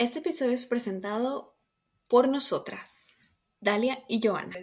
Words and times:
Este 0.00 0.20
episodio 0.20 0.52
es 0.52 0.64
presentado 0.64 1.58
por 2.08 2.26
nosotras, 2.26 3.18
Dalia 3.60 4.02
y 4.08 4.26
Joana. 4.26 4.56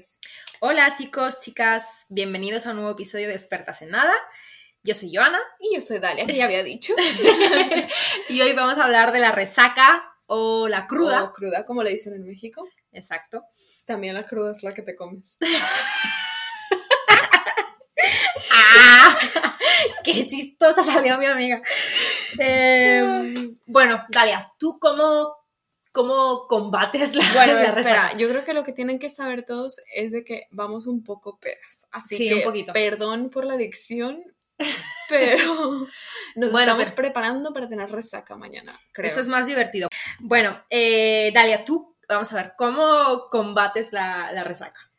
Hola 0.62 0.96
chicos, 0.97 1.39
chicas, 1.39 2.07
bienvenidos 2.10 2.65
a 2.65 2.71
un 2.71 2.78
nuevo 2.78 2.94
episodio 2.94 3.28
de 3.28 3.36
Expertas 3.36 3.84
en 3.84 3.92
Nada. 3.92 4.15
Yo 4.81 4.96
soy 4.96 5.12
Joana. 5.13 5.39
Y 5.60 5.76
yo 5.76 5.81
soy 5.81 6.00
Dalia, 6.00 6.26
que 6.26 6.38
ya 6.38 6.46
había 6.46 6.63
dicho. 6.63 6.96
y 8.29 8.41
hoy 8.41 8.54
vamos 8.54 8.79
a 8.79 8.86
hablar 8.86 9.11
de 9.11 9.20
la 9.20 9.31
resaca 9.31 10.11
o 10.25 10.68
la 10.68 10.88
cruda. 10.88 11.25
O 11.25 11.31
cruda, 11.34 11.65
como 11.65 11.83
le 11.83 11.91
dicen 11.91 12.15
en 12.15 12.25
México. 12.25 12.67
Exacto. 12.91 13.43
También 13.85 14.15
la 14.15 14.25
cruda 14.25 14.54
es 14.54 14.63
la 14.63 14.73
que 14.73 14.81
te 14.81 14.95
comes. 14.95 15.38
¡Ah! 18.51 19.19
¡Qué 20.04 20.27
chistosa 20.27 20.81
salió 20.81 21.19
mi 21.19 21.27
amiga! 21.27 21.61
Em, 22.39 23.57
bueno, 23.65 24.00
Dalia, 24.09 24.51
¿tú 24.59 24.78
cómo, 24.79 25.36
cómo 25.91 26.47
combates 26.47 27.15
la, 27.15 27.23
Bueno, 27.33 27.54
la 27.54 27.64
espera, 27.68 27.89
resaca? 28.04 28.18
yo 28.18 28.29
creo 28.29 28.45
que 28.45 28.54
lo 28.54 28.64
que 28.64 28.73
tienen 28.73 29.00
que 29.00 29.09
saber 29.09 29.43
todos 29.45 29.82
es 29.95 30.11
de 30.11 30.23
que 30.23 30.47
vamos 30.51 30.87
un 30.87 31.04
poco 31.04 31.37
pegas. 31.39 31.87
Así 31.92 32.17
Sí, 32.17 32.30
que 32.30 32.36
un 32.36 32.44
poquito. 32.44 32.73
perdón 32.73 33.30
por 33.30 33.45
la 33.45 33.53
adicción, 33.55 34.23
pero 35.09 35.38
nos 36.36 36.52
Bueno, 36.52 36.59
estamos 36.72 36.92
pero- 36.92 36.95
preparando 36.95 37.53
para 37.53 37.67
tener 37.69 37.92
resaca 37.92 38.36
mañana, 38.36 38.80
creo. 38.92 39.08
Eso 39.08 39.19
es 39.19 39.28
más 39.28 39.45
divertido. 39.47 39.89
Bueno, 40.19 40.64
eh, 40.69 41.31
Dalia, 41.33 41.66
tú, 41.66 41.95
vamos 42.08 42.31
a 42.33 42.36
ver, 42.38 42.53
¿cómo 42.58 43.28
combates 43.30 43.92
la, 43.94 44.31
la 44.31 44.44
resaca? 44.44 44.92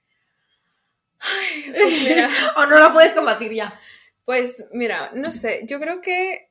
Pues 1.72 2.02
mira, 2.04 2.28
¿O 2.56 2.66
no 2.66 2.78
la 2.78 2.92
puedes 2.92 3.12
combatir 3.14 3.52
ya? 3.52 3.78
pues 4.24 4.66
mira, 4.72 5.10
no 5.14 5.30
sé, 5.30 5.62
yo 5.64 5.80
creo 5.80 6.02
que 6.02 6.47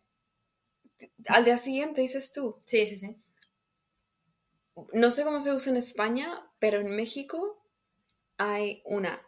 al 1.28 1.46
día 1.46 1.58
siguiente 1.58 2.02
dices 2.02 2.32
tú, 2.32 2.60
Sí, 2.66 2.86
sí, 2.88 2.98
sí. 2.98 3.16
no 4.94 5.12
sé 5.12 5.24
cómo 5.24 5.40
se 5.40 5.54
usa 5.54 5.72
en 5.72 5.78
España, 5.78 6.50
pero 6.60 6.80
en 6.80 6.96
México 6.96 7.64
hay 8.38 8.82
una, 8.86 9.22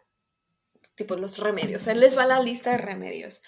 tipo 0.94 1.16
los 1.16 1.38
remedios, 1.38 1.86
ahí 1.88 1.98
les 1.98 2.16
va 2.16 2.26
la 2.26 2.40
lista 2.40 2.70
de 2.72 2.78
remedios. 2.78 3.42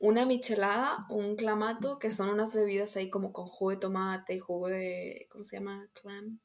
Una 0.00 0.24
michelada, 0.26 1.06
un 1.10 1.34
clamato, 1.34 1.98
que 1.98 2.10
son 2.12 2.28
unas 2.28 2.54
bebidas 2.54 2.96
ahí 2.96 3.10
como 3.10 3.32
con 3.32 3.46
jugo 3.48 3.72
de 3.72 3.76
tomate 3.78 4.34
y 4.34 4.38
jugo 4.38 4.68
de, 4.68 5.26
¿cómo 5.30 5.42
se 5.42 5.56
llama? 5.56 5.90
Clam 5.92 6.38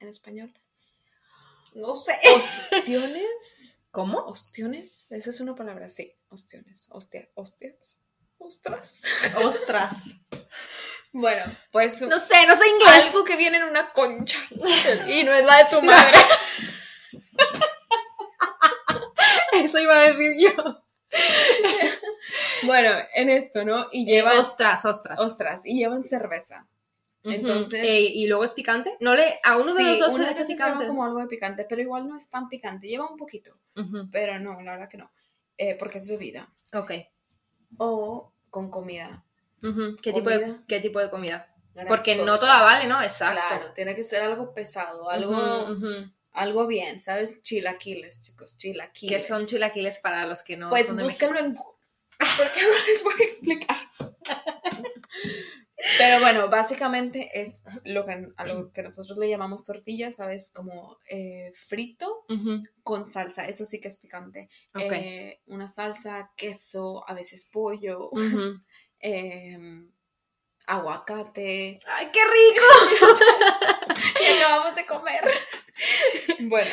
en 0.00 0.08
español. 0.08 0.52
No 1.74 1.94
sé. 1.94 2.12
Ostiones. 2.34 3.82
¿Cómo? 3.90 4.18
¿Ostiones? 4.26 5.10
Esa 5.10 5.30
es 5.30 5.40
una 5.40 5.54
palabra, 5.54 5.88
sí. 5.88 6.12
Ostiones. 6.28 6.88
Hostia, 6.90 7.28
hostias. 7.34 8.00
Ostras. 8.38 9.02
Ostras. 9.44 10.14
Bueno, 11.12 11.42
pues 11.72 12.02
No 12.02 12.18
sé, 12.18 12.46
no 12.46 12.54
sé 12.54 12.68
inglés. 12.68 13.10
algo 13.12 13.24
que 13.24 13.36
viene 13.36 13.58
en 13.58 13.64
una 13.64 13.92
concha 13.92 14.38
y 15.08 15.24
no 15.24 15.32
es 15.32 15.44
la 15.44 15.64
de 15.64 15.70
tu 15.70 15.82
madre. 15.82 16.18
Eso 19.52 19.78
iba 19.80 19.98
a 19.98 20.12
decir 20.12 20.34
yo. 20.38 20.82
bueno, 22.64 22.90
en 23.14 23.30
esto, 23.30 23.64
¿no? 23.64 23.86
Y 23.92 24.04
llevan 24.06 24.38
Ostras, 24.38 24.84
ostras. 24.84 25.18
ostras 25.20 25.62
y 25.64 25.78
llevan 25.78 26.04
cerveza. 26.04 26.66
Entonces, 27.24 27.80
Eh, 27.82 28.00
¿Y 28.00 28.26
luego 28.28 28.44
es 28.44 28.54
picante? 28.54 28.96
No 29.00 29.14
le, 29.14 29.38
a 29.42 29.56
uno 29.58 29.74
de 29.74 29.82
sí, 29.82 29.88
los 29.88 29.98
dos 29.98 30.14
una 30.18 30.32
picante. 30.32 30.86
como 30.86 31.04
algo 31.04 31.18
de 31.18 31.26
picante, 31.26 31.66
pero 31.68 31.82
igual 31.82 32.08
no 32.08 32.16
es 32.16 32.30
tan 32.30 32.48
picante. 32.48 32.86
Lleva 32.86 33.10
un 33.10 33.16
poquito, 33.16 33.58
pero 34.10 34.38
no, 34.38 34.60
la 34.62 34.72
verdad 34.72 34.88
que 34.88 34.96
no. 34.98 35.10
Eh, 35.56 35.76
porque 35.78 35.98
es 35.98 36.08
bebida. 36.08 36.48
Ok. 36.74 36.92
O 37.78 38.32
con 38.50 38.70
comida. 38.70 39.24
¿Qué, 40.02 40.12
tipo 40.12 40.30
de, 40.30 40.40
Comida. 40.40 40.64
¿Qué 40.66 40.80
tipo 40.80 41.00
de 41.00 41.10
comida? 41.10 41.54
Porque 41.86 42.16
no 42.16 42.38
toda 42.38 42.62
vale, 42.62 42.86
¿no? 42.88 43.02
Exacto. 43.02 43.40
Claro, 43.48 43.72
tiene 43.72 43.94
que 43.94 44.02
ser 44.02 44.22
algo 44.22 44.52
pesado, 44.52 45.10
algo, 45.10 45.68
algo 46.32 46.66
bien, 46.66 46.98
¿sabes? 46.98 47.42
Chilaquiles, 47.42 48.20
chicos, 48.20 48.56
chilaquiles. 48.56 49.16
Que 49.16 49.20
son 49.20 49.46
chilaquiles 49.46 50.00
para 50.00 50.26
los 50.26 50.42
que 50.42 50.56
no 50.56 50.70
Pues 50.70 50.86
son 50.86 50.96
de 50.96 51.04
búsquenlo 51.04 51.38
en 51.38 51.54
porque 52.36 52.62
no 52.62 52.86
les 52.86 53.04
voy 53.04 53.14
a 53.20 53.24
explicar. 53.24 53.76
Pero 55.96 56.20
bueno, 56.20 56.48
básicamente 56.48 57.40
es 57.40 57.62
lo 57.84 58.04
que, 58.04 58.28
a 58.36 58.46
lo 58.46 58.72
que 58.72 58.82
nosotros 58.82 59.16
le 59.16 59.28
llamamos 59.28 59.64
tortilla, 59.64 60.10
¿sabes? 60.10 60.50
Como 60.52 60.98
eh, 61.08 61.52
frito 61.54 62.24
con 62.82 63.06
salsa, 63.06 63.46
eso 63.46 63.64
sí 63.64 63.80
que 63.80 63.86
es 63.86 63.98
picante. 63.98 64.48
Eh, 64.74 65.40
una 65.46 65.68
salsa, 65.68 66.32
queso, 66.36 67.08
a 67.08 67.14
veces 67.14 67.48
pollo. 67.52 68.10
em, 69.00 69.90
aguacate. 70.66 71.78
¡Ay, 71.86 72.08
qué 72.12 72.20
rico! 72.24 72.64
y 74.20 74.38
acabamos 74.38 74.74
de 74.74 74.86
comer. 74.86 75.24
bueno, 76.40 76.70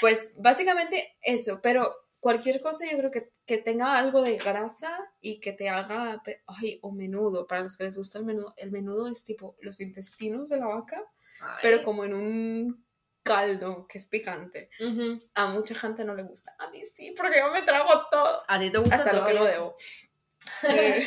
pues 0.00 0.30
básicamente 0.36 1.16
eso, 1.22 1.60
pero 1.62 1.94
cualquier 2.20 2.60
cosa 2.60 2.84
yo 2.90 2.98
creo 2.98 3.10
que, 3.10 3.30
que 3.46 3.58
tenga 3.58 3.96
algo 3.96 4.22
de 4.22 4.36
grasa 4.36 4.98
y 5.20 5.38
que 5.38 5.52
te 5.52 5.68
haga, 5.68 6.22
ay, 6.46 6.78
o 6.82 6.90
menudo, 6.90 7.46
para 7.46 7.62
los 7.62 7.76
que 7.76 7.84
les 7.84 7.96
gusta 7.96 8.18
el 8.18 8.24
menudo, 8.24 8.52
el 8.56 8.72
menudo 8.72 9.08
es 9.08 9.24
tipo 9.24 9.56
los 9.60 9.80
intestinos 9.80 10.48
de 10.48 10.58
la 10.58 10.66
vaca, 10.66 11.02
pero 11.62 11.82
como 11.84 12.04
en 12.04 12.14
un 12.14 12.86
caldo 13.22 13.86
que 13.86 13.98
es 13.98 14.06
picante. 14.06 14.70
A 15.34 15.46
mucha 15.48 15.74
gente 15.74 16.04
no 16.04 16.14
le 16.14 16.24
gusta, 16.24 16.56
a 16.58 16.68
mí 16.70 16.82
sí, 16.84 17.14
porque 17.16 17.38
yo 17.38 17.50
me 17.52 17.62
trago 17.62 17.90
todo, 18.10 18.42
A 18.48 18.58
ti 18.58 18.70
te 18.70 18.78
gusta 18.78 18.96
hasta 18.96 19.12
lo 19.12 19.24
que 19.26 19.34
no 19.34 19.46
eso? 19.46 19.52
debo. 19.52 19.76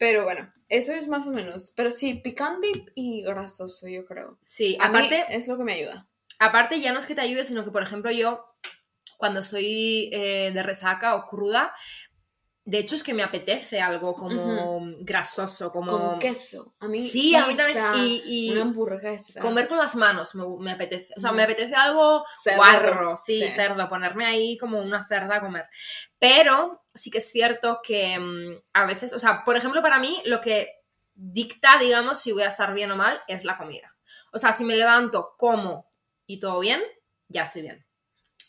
Pero 0.00 0.24
bueno, 0.24 0.50
eso 0.70 0.94
es 0.94 1.08
más 1.08 1.26
o 1.26 1.30
menos, 1.30 1.74
pero 1.76 1.90
sí, 1.90 2.14
picante 2.14 2.68
y, 2.94 3.20
grasoso 3.22 3.86
yo 3.86 4.06
creo. 4.06 4.38
Sí, 4.46 4.78
A 4.80 4.86
aparte, 4.86 5.26
mí 5.28 5.34
es 5.36 5.46
lo 5.46 5.58
que 5.58 5.64
me 5.64 5.74
ayuda. 5.74 6.08
aparte 6.38 6.80
ya 6.80 6.90
no 6.94 6.98
es 6.98 7.04
que 7.04 7.14
te 7.14 7.20
ayude, 7.20 7.44
sino 7.44 7.66
que, 7.66 7.70
por 7.70 7.82
ejemplo, 7.82 8.10
yo 8.10 8.46
cuando 9.18 9.40
estoy 9.40 10.08
eh, 10.14 10.52
de 10.54 10.62
resaca 10.62 11.16
o 11.16 11.26
cruda, 11.26 11.74
de 12.64 12.78
hecho 12.78 12.94
es 12.94 13.02
que 13.02 13.14
me 13.14 13.22
apetece 13.22 13.80
algo 13.80 14.14
como 14.14 14.80
grasoso, 15.00 15.72
como 15.72 15.90
Con 15.90 16.18
queso. 16.18 16.74
A 16.80 16.88
mí, 16.88 17.02
Sí, 17.02 17.34
a 17.34 17.46
mí 17.46 17.56
también. 17.56 17.84
Y, 17.96 18.22
y 18.26 18.52
una 18.52 18.62
hamburguesa. 18.62 19.40
comer 19.40 19.66
con 19.66 19.78
las 19.78 19.96
manos 19.96 20.34
me, 20.34 20.44
me 20.58 20.72
apetece. 20.72 21.12
O 21.16 21.20
sea, 21.20 21.32
me 21.32 21.42
apetece 21.42 21.74
algo 21.74 22.24
Cerdo, 22.42 22.58
guarro, 22.58 23.16
sí, 23.16 23.40
sí. 23.40 23.52
cerdo, 23.54 23.88
ponerme 23.88 24.26
ahí 24.26 24.58
como 24.58 24.78
una 24.78 25.02
cerda 25.02 25.36
a 25.36 25.40
comer. 25.40 25.64
Pero 26.18 26.84
sí 26.94 27.10
que 27.10 27.18
es 27.18 27.30
cierto 27.30 27.80
que 27.82 28.18
mm, 28.18 28.62
a 28.74 28.86
veces, 28.86 29.12
o 29.14 29.18
sea, 29.18 29.42
por 29.44 29.56
ejemplo, 29.56 29.80
para 29.82 29.98
mí 29.98 30.20
lo 30.26 30.40
que 30.40 30.68
dicta, 31.14 31.78
digamos, 31.78 32.20
si 32.20 32.32
voy 32.32 32.42
a 32.42 32.48
estar 32.48 32.72
bien 32.74 32.90
o 32.90 32.96
mal 32.96 33.20
es 33.26 33.44
la 33.44 33.56
comida. 33.58 33.96
O 34.32 34.38
sea, 34.38 34.52
si 34.52 34.64
me 34.64 34.76
levanto, 34.76 35.34
como 35.36 35.90
y 36.26 36.38
todo 36.38 36.60
bien, 36.60 36.80
ya 37.28 37.42
estoy 37.42 37.62
bien. 37.62 37.84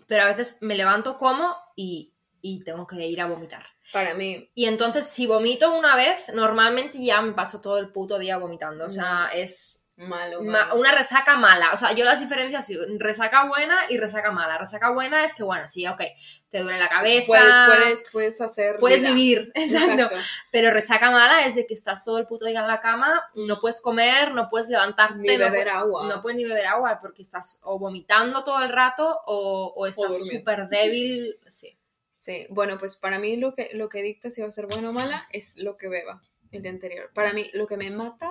Pero 0.08 0.24
a 0.24 0.28
veces 0.28 0.58
me 0.62 0.76
levanto, 0.76 1.18
como 1.18 1.56
y, 1.76 2.14
y 2.42 2.64
tengo 2.64 2.86
que 2.86 3.04
ir 3.06 3.22
a 3.22 3.28
vomitar. 3.28 3.66
Para 3.92 4.14
mí, 4.14 4.50
Y 4.56 4.66
entonces, 4.66 5.08
si 5.08 5.28
vomito 5.28 5.74
una 5.74 5.96
vez, 5.96 6.32
normalmente 6.34 7.04
ya 7.04 7.22
me 7.22 7.34
paso 7.34 7.60
todo 7.62 7.78
el 7.78 7.90
puto 7.92 8.18
día 8.20 8.38
vomitando. 8.38 8.86
O 8.86 8.90
sea, 8.90 9.30
es 9.34 9.88
malo. 9.98 10.42
ma- 10.42 10.66
malo. 10.68 10.76
una 10.80 10.92
resaca 10.94 11.36
mala. 11.38 11.72
O 11.74 11.78
sea, 11.78 11.92
yo 11.94 12.06
las 12.06 12.20
diferencias 12.22 12.70
resaca 12.98 13.46
buena 13.46 13.78
y 13.90 13.98
resaca 13.98 14.32
mala. 14.32 14.58
Resaca 14.58 14.92
buena 14.92 15.24
es 15.26 15.34
que, 15.36 15.44
bueno, 15.44 15.68
sí, 15.68 15.86
ok, 15.88 16.02
te 16.50 16.60
duele 16.60 16.80
la 16.80 16.90
cabeza, 16.90 17.28
Puedes, 17.28 17.54
puedes, 17.68 18.12
puedes 18.12 18.42
hacer. 18.42 18.78
puedes 18.80 19.02
vida. 19.02 19.14
vivir, 19.14 19.52
exacto. 19.56 20.04
Exacto. 20.04 20.16
Pero 20.52 20.72
resaca 20.72 21.12
mala 21.12 21.46
es 21.46 21.56
de 21.56 21.68
que 21.68 21.74
estás 21.74 22.04
todo 22.06 22.18
el 22.18 22.26
puto 22.28 22.46
día 22.46 22.62
en 22.62 22.68
la 22.68 22.80
cama, 22.80 23.22
no 23.36 23.60
puedes 23.60 23.82
comer, 23.82 24.32
no 24.34 24.48
puedes 24.50 24.70
levantarte, 24.70 25.18
Ni 25.20 25.28
no 25.38 25.38
beber 25.52 25.68
pu- 25.68 25.72
agua. 25.76 26.08
No 26.08 26.22
puedes 26.22 26.38
ni 26.38 26.46
beber 26.46 26.68
agua 26.68 26.98
porque 27.02 27.22
estás 27.22 27.60
o 27.64 27.78
vomitando 27.78 28.44
todo 28.44 28.62
el 28.62 28.70
rato 28.70 29.22
o, 29.26 29.74
o 29.76 29.86
estás 29.86 30.28
súper 30.30 30.68
débil. 30.70 31.38
Sí. 31.48 31.78
Sí, 32.22 32.46
bueno, 32.52 32.78
pues 32.78 32.98
para 32.98 33.18
mí 33.18 33.36
lo 33.36 33.56
que, 33.56 33.72
lo 33.74 33.90
que 33.90 34.04
dicta 34.04 34.30
si 34.30 34.42
va 34.42 34.48
a 34.48 34.52
ser 34.52 34.68
bueno 34.68 34.92
o 34.92 34.94
mala 34.94 35.28
es 35.32 35.58
lo 35.58 35.76
que 35.76 35.90
beba 35.90 36.22
el 36.52 36.62
día 36.62 36.70
anterior. 36.70 37.10
Para 37.16 37.34
mí 37.34 37.50
lo 37.54 37.66
que 37.66 37.78
me 37.78 37.90
mata 37.90 38.30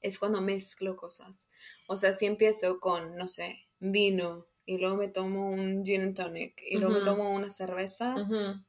es 0.00 0.18
cuando 0.18 0.40
mezclo 0.40 0.96
cosas. 0.96 1.50
O 1.86 1.96
sea, 1.96 2.14
si 2.14 2.24
empiezo 2.24 2.80
con, 2.80 3.14
no 3.14 3.26
sé, 3.26 3.68
vino 3.78 4.46
y 4.64 4.78
luego 4.78 4.96
me 4.96 5.08
tomo 5.08 5.50
un 5.50 5.84
gin 5.84 6.00
and 6.00 6.16
tonic 6.16 6.62
y 6.66 6.78
luego 6.78 6.94
me 6.94 7.04
tomo 7.04 7.30
una 7.30 7.50
cerveza, 7.50 8.14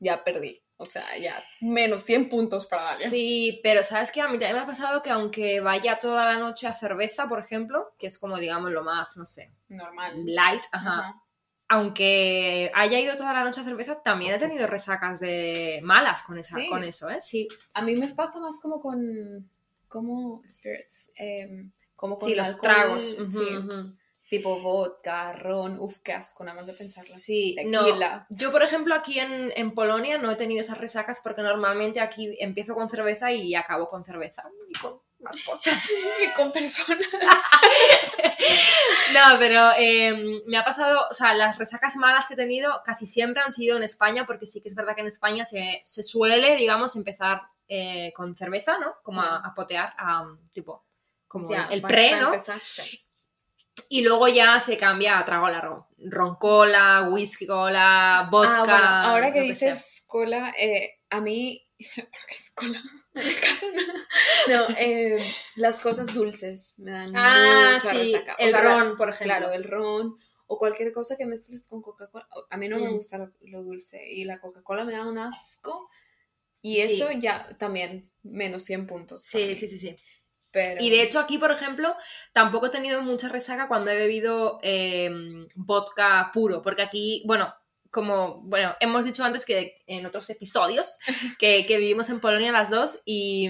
ya 0.01 0.25
perdí. 0.25 0.61
O 0.75 0.83
sea, 0.83 1.17
ya 1.17 1.41
menos 1.61 2.03
100 2.03 2.27
puntos 2.27 2.65
para 2.67 2.83
Dalia. 2.83 3.09
Sí, 3.09 3.61
pero 3.63 3.83
sabes 3.83 4.11
que 4.11 4.19
a 4.19 4.27
mí 4.27 4.33
también 4.33 4.55
me 4.55 4.59
ha 4.59 4.67
pasado 4.67 5.01
que 5.01 5.11
aunque 5.11 5.61
vaya 5.61 6.01
toda 6.01 6.25
la 6.25 6.37
noche 6.39 6.67
a 6.67 6.73
cerveza, 6.73 7.29
por 7.29 7.39
ejemplo, 7.39 7.95
que 7.97 8.07
es 8.07 8.19
como 8.19 8.37
digamos 8.37 8.71
lo 8.71 8.83
más, 8.83 9.15
no 9.15 9.25
sé, 9.25 9.53
Normal. 9.69 10.25
light, 10.25 10.63
ajá. 10.73 10.99
Ajá. 10.99 11.23
Aunque 11.69 12.71
haya 12.75 12.99
ido 12.99 13.17
toda 13.17 13.33
la 13.33 13.43
noche 13.43 13.61
a 13.61 13.65
cerveza, 13.65 14.01
también 14.01 14.33
he 14.33 14.39
tenido 14.39 14.67
resacas 14.67 15.19
de 15.19 15.79
malas 15.83 16.23
con, 16.23 16.37
esa, 16.37 16.57
Sí. 16.57 16.69
con 16.69 16.83
eso, 16.83 17.09
¿eh? 17.09 17.21
Sí. 17.21 17.47
A 17.73 17.81
mí 17.81 17.95
me 17.95 18.07
pasa 18.07 18.39
más 18.39 18.61
como 18.61 18.79
con, 18.79 19.49
como 19.89 20.41
spirits, 20.47 21.11
em, 21.15 21.71
como 21.95 22.17
con 22.17 22.29
Sí, 22.29 22.35
los 22.35 22.47
alcohol, 22.47 22.61
tragos. 22.61 23.03
Sí. 23.03 23.93
Tipo 24.29 24.59
vodka, 24.59 25.31
ron, 25.33 25.77
uf, 25.79 25.99
qué 25.99 26.11
asco, 26.11 26.43
nada 26.43 26.55
más 26.55 26.67
de 26.67 26.73
pensarlo. 26.73 27.13
Sí, 27.15 27.55
no. 27.65 28.25
Yo, 28.29 28.51
por 28.51 28.61
ejemplo, 28.61 28.93
aquí 28.93 29.19
en, 29.19 29.53
en, 29.55 29.73
Polonia 29.73 30.17
no 30.17 30.29
he 30.29 30.35
tenido 30.35 30.59
esas 30.59 30.77
resacas 30.79 31.21
porque 31.23 31.41
normalmente 31.41 32.01
aquí 32.01 32.35
empiezo 32.39 32.75
con 32.75 32.89
cerveza 32.89 33.31
y 33.31 33.55
acabo 33.55 33.87
con 33.87 34.03
cerveza. 34.03 34.43
Y 34.69 34.77
con 34.79 34.99
más 35.19 35.43
cosas. 35.43 35.83
y 36.23 36.33
con 36.35 36.51
personas. 36.51 37.07
no, 39.13 39.39
pero 39.39 39.71
em, 39.77 40.41
me 40.45 40.57
ha 40.57 40.63
pasado, 40.63 41.05
o 41.09 41.13
sea, 41.13 41.33
las 41.33 41.57
resacas 41.57 41.95
malas 41.95 42.27
que 42.27 42.35
he 42.35 42.37
tenido 42.37 42.81
casi 42.85 43.05
siempre 43.05 43.41
han 43.43 43.53
sido 43.53 43.77
en 43.77 43.83
España 43.83 44.25
porque 44.25 44.47
sí 44.47 44.61
que 44.61 44.69
es 44.69 44.75
verdad 44.75 44.95
que 44.95 45.01
en 45.01 45.07
España 45.07 45.45
se, 45.45 45.81
se 45.83 46.03
suele, 46.03 46.55
digamos, 46.55 46.95
empezar 46.95 47.43
eh, 47.69 48.13
con 48.15 48.33
cerveza, 48.35 48.77
¿no? 48.77 48.95
Como 49.03 49.21
a, 49.21 49.53
potear, 49.53 49.93
a, 49.97 50.25
tipo, 50.53 50.85
como 51.27 51.49
el 51.69 51.81
pre, 51.81 52.15
¿no? 52.15 52.31
Y 53.89 54.03
luego 54.03 54.27
ya 54.27 54.59
se 54.59 54.77
cambia 54.77 55.19
a 55.19 55.25
trago 55.25 55.49
largo. 55.49 55.87
Ron 55.97 56.35
cola, 56.35 57.07
whisky 57.09 57.45
cola, 57.45 58.27
vodka. 58.31 58.63
Ah, 58.67 59.11
ahora 59.11 59.31
que 59.33 59.41
dices 59.41 60.03
cola, 60.07 60.53
eh, 60.57 60.99
a 61.09 61.19
mí. 61.19 61.66
Que 61.77 62.35
es 62.35 62.51
cola. 62.55 62.81
no, 64.47 64.67
eh, 64.79 65.19
las 65.55 65.79
cosas 65.79 66.13
dulces 66.13 66.75
me 66.79 66.91
dan 66.91 67.15
ah, 67.15 67.73
mucha 67.75 67.91
sí, 67.91 68.15
El 68.39 68.53
ron, 68.53 68.97
por 68.97 69.09
ejemplo. 69.09 69.25
Claro, 69.25 69.51
el 69.51 69.63
ron. 69.63 70.17
O 70.47 70.57
cualquier 70.57 70.91
cosa 70.91 71.17
que 71.17 71.25
mezcles 71.25 71.67
con 71.67 71.81
Coca-Cola. 71.81 72.27
A 72.49 72.57
mí 72.57 72.67
no 72.67 72.79
me 72.79 72.89
mm. 72.89 72.95
gusta 72.95 73.31
lo, 73.41 73.63
dulce. 73.63 74.01
Y 74.09 74.23
la 74.23 74.39
Coca-Cola 74.39 74.85
me 74.85 74.93
da 74.93 75.05
un 75.05 75.17
asco. 75.17 75.89
Y 76.61 76.79
eso 76.79 77.11
ya 77.11 77.47
también, 77.57 78.11
menos 78.23 78.63
100 78.63 78.87
puntos. 78.87 79.21
Sí, 79.21 79.55
sí, 79.55 79.67
sí, 79.67 79.77
sí. 79.77 79.95
Y 80.79 80.89
de 80.89 81.03
hecho 81.03 81.19
aquí, 81.19 81.37
por 81.37 81.51
ejemplo, 81.51 81.95
tampoco 82.33 82.67
he 82.67 82.71
tenido 82.71 83.01
mucha 83.01 83.29
resaca 83.29 83.67
cuando 83.67 83.91
he 83.91 83.97
bebido 83.97 84.59
em, 84.63 85.47
vodka 85.55 86.31
puro, 86.33 86.61
porque 86.61 86.81
aquí, 86.81 87.23
bueno, 87.25 87.53
como, 87.91 88.41
bueno, 88.43 88.75
hemos 88.79 89.05
dicho 89.05 89.23
antes 89.23 89.45
que 89.45 89.83
en 89.87 90.05
otros 90.05 90.29
episodios 90.29 90.97
que, 91.39 91.65
vivimos 91.67 92.09
en 92.09 92.19
Polonia 92.19 92.51
las 92.51 92.69
dos 92.69 93.01
y, 93.05 93.49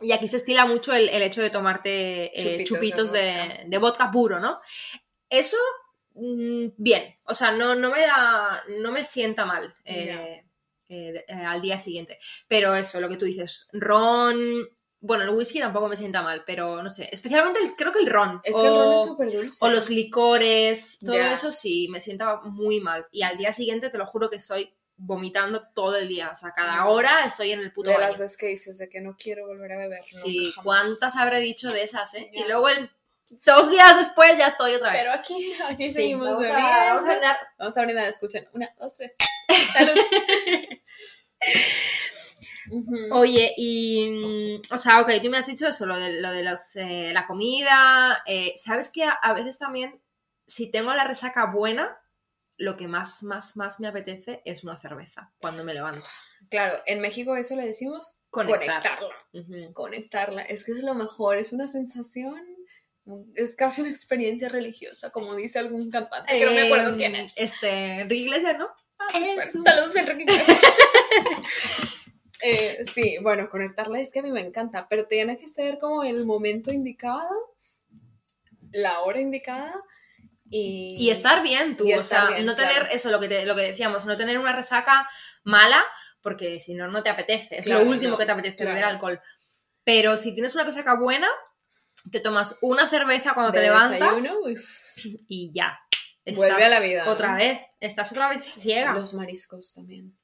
y 0.00 0.12
aquí 0.12 0.28
se 0.28 0.38
estila 0.38 0.66
mucho 0.66 0.92
el, 0.92 1.08
hecho 1.22 1.42
de 1.42 1.50
tomarte 1.50 2.58
eh, 2.60 2.64
chupitos, 2.64 3.12
de, 3.12 3.78
vodka. 3.80 4.10
puro, 4.10 4.40
¿no? 4.40 4.60
Eso, 5.28 5.56
mm, 6.14 6.66
bien, 6.76 7.16
o 7.26 7.34
sea, 7.34 7.52
no, 7.52 7.74
no, 7.74 7.90
me 7.90 8.00
da, 8.00 8.62
no 8.80 8.92
me 8.92 9.04
sienta 9.04 9.46
mal. 9.46 9.74
Eh, 9.84 10.44
eh, 10.94 11.24
al 11.46 11.62
día 11.62 11.78
siguiente. 11.78 12.18
Pero 12.48 12.74
eso, 12.74 13.00
lo 13.00 13.08
que 13.08 13.16
tú 13.16 13.24
dices, 13.24 13.70
ron, 13.72 14.36
bueno, 15.02 15.24
el 15.24 15.30
whisky 15.30 15.58
tampoco 15.58 15.88
me 15.88 15.96
sienta 15.96 16.22
mal, 16.22 16.44
pero 16.46 16.80
no 16.80 16.88
sé. 16.88 17.08
Especialmente 17.10 17.58
creo 17.76 17.92
que 17.92 17.98
el 17.98 18.06
ron. 18.06 18.40
Es 18.44 18.54
que 18.54 18.62
el 18.62 18.68
ron 18.68 18.94
es 18.94 19.04
súper 19.04 19.32
dulce. 19.32 19.64
O 19.64 19.68
los 19.68 19.90
licores, 19.90 21.00
todo 21.04 21.16
eso 21.16 21.50
sí, 21.50 21.88
me 21.90 22.00
sienta 22.00 22.36
muy 22.44 22.80
mal. 22.80 23.08
Y 23.10 23.22
al 23.22 23.36
día 23.36 23.52
siguiente 23.52 23.90
te 23.90 23.98
lo 23.98 24.06
juro 24.06 24.30
que 24.30 24.36
estoy 24.36 24.72
vomitando 24.96 25.66
todo 25.74 25.96
el 25.96 26.06
día. 26.06 26.30
O 26.30 26.36
sea, 26.36 26.52
cada 26.52 26.86
hora 26.86 27.24
estoy 27.26 27.50
en 27.50 27.58
el 27.58 27.72
puto 27.72 27.90
De 27.90 27.98
las 27.98 28.20
veces 28.20 28.36
que 28.36 28.46
dices 28.46 28.78
de 28.78 28.88
que 28.88 29.00
no 29.00 29.16
quiero 29.16 29.48
volver 29.48 29.72
a 29.72 29.78
beber. 29.78 30.04
Sí, 30.06 30.54
¿cuántas 30.62 31.16
habré 31.16 31.40
dicho 31.40 31.68
de 31.68 31.82
esas, 31.82 32.14
eh? 32.14 32.30
Y 32.32 32.44
luego 32.44 32.68
el 32.68 32.88
dos 33.44 33.70
días 33.70 33.96
después 33.96 34.38
ya 34.38 34.46
estoy 34.46 34.74
otra 34.74 34.92
vez. 34.92 35.00
Pero 35.00 35.14
aquí, 35.14 35.52
aquí 35.68 35.90
seguimos 35.90 36.28
vamos 36.28 36.42
bebiendo. 36.42 36.64
A, 36.64 36.94
vamos 36.94 37.02
a 37.02 37.08
brindar. 37.08 37.36
Vamos 37.58 37.76
a 37.76 37.82
brindar, 37.82 38.08
escuchen. 38.08 38.46
Una, 38.52 38.72
dos, 38.78 38.94
tres. 38.94 39.16
Salud. 39.72 39.94
Oye, 43.10 43.52
y, 43.56 44.60
o 44.70 44.78
sea, 44.78 45.00
ok, 45.00 45.10
tú 45.22 45.28
me 45.28 45.38
has 45.38 45.46
dicho 45.46 45.66
eso, 45.66 45.86
lo 45.86 45.96
de, 45.96 46.20
lo 46.20 46.30
de 46.30 46.42
los, 46.42 46.76
eh, 46.76 47.10
la 47.12 47.26
comida, 47.26 48.22
eh, 48.26 48.54
¿sabes 48.56 48.90
que 48.90 49.04
a, 49.04 49.32
veces 49.34 49.58
también, 49.58 50.00
si 50.46 50.70
tengo 50.70 50.92
la 50.94 51.04
resaca 51.04 51.46
buena, 51.46 51.98
lo 52.56 52.76
que 52.76 52.88
más, 52.88 53.22
más, 53.22 53.56
más 53.56 53.80
me 53.80 53.88
apetece 53.88 54.42
es 54.44 54.64
una 54.64 54.76
cerveza 54.76 55.32
cuando 55.38 55.64
me 55.64 55.74
levanto? 55.74 56.06
Claro, 56.48 56.78
en 56.86 57.00
México 57.00 57.36
eso 57.36 57.56
le 57.56 57.66
decimos 57.66 58.18
conectarla. 58.30 58.90
Conectarla, 59.72 60.42
es 60.42 60.64
que 60.64 60.72
es 60.72 60.82
lo 60.82 60.94
mejor, 60.94 61.36
es 61.36 61.52
una 61.52 61.66
sensación 61.66 62.40
es 63.34 63.56
casi 63.56 63.80
una 63.80 63.90
experiencia 63.90 64.48
religiosa, 64.48 65.10
como 65.10 65.34
dice 65.34 65.58
algún 65.58 65.90
cantante, 65.90 66.38
que 66.38 66.46
no 66.46 66.52
me 66.52 66.62
acuerdo 66.62 66.96
quién 66.96 67.16
es. 67.16 67.36
Este, 67.36 68.00
Enrique 68.00 68.22
Iglesias, 68.22 68.58
¿no? 68.58 68.68
Ah, 68.98 69.08
Saludos, 69.64 69.96
Enrique 69.96 70.22
Iglesias. 70.32 70.60
Eh, 72.42 72.84
sí, 72.92 73.18
bueno, 73.22 73.48
conectarla 73.48 74.00
es 74.00 74.12
que 74.12 74.18
a 74.18 74.22
mí 74.22 74.32
me 74.32 74.40
encanta, 74.40 74.88
pero 74.88 75.06
tiene 75.06 75.36
que 75.36 75.46
ser 75.46 75.78
como 75.78 76.02
el 76.02 76.24
momento 76.26 76.72
indicado, 76.72 77.54
la 78.72 79.00
hora 79.00 79.20
indicada 79.20 79.74
y... 80.50 80.96
Y 80.98 81.10
estar 81.10 81.42
bien 81.42 81.76
tú, 81.76 81.88
o 81.92 82.02
sea, 82.02 82.40
no 82.42 82.56
tener 82.56 82.88
eso, 82.90 83.10
lo 83.10 83.20
que, 83.20 83.46
lo 83.46 83.54
que 83.54 83.62
decíamos, 83.62 84.06
no 84.06 84.16
tener 84.16 84.38
una 84.38 84.52
resaca 84.52 85.08
mala, 85.44 85.84
porque 86.20 86.58
si 86.58 86.74
no, 86.74 86.88
no 86.88 87.02
te 87.02 87.10
apetece, 87.10 87.58
es 87.58 87.66
lo 87.66 87.82
último 87.82 88.18
que 88.18 88.26
te 88.26 88.32
apetece, 88.32 88.64
beber 88.64 88.84
alcohol. 88.84 89.20
Pero 89.84 90.16
si 90.16 90.34
tienes 90.34 90.54
una 90.54 90.64
resaca 90.64 90.94
buena, 90.94 91.28
te 92.10 92.20
tomas 92.20 92.58
una 92.60 92.88
cerveza 92.88 93.34
cuando 93.34 93.52
te 93.52 93.60
levantas 93.60 94.22
y 95.28 95.52
ya. 95.52 95.78
Vuelve 96.34 96.64
a 96.64 96.68
la 96.68 96.80
vida. 96.80 97.10
Otra 97.10 97.34
vez, 97.34 97.60
estás 97.80 98.12
otra 98.12 98.28
vez 98.28 98.44
ciega. 98.44 98.92
Los 98.92 99.14
mariscos 99.14 99.74
también. 99.74 100.16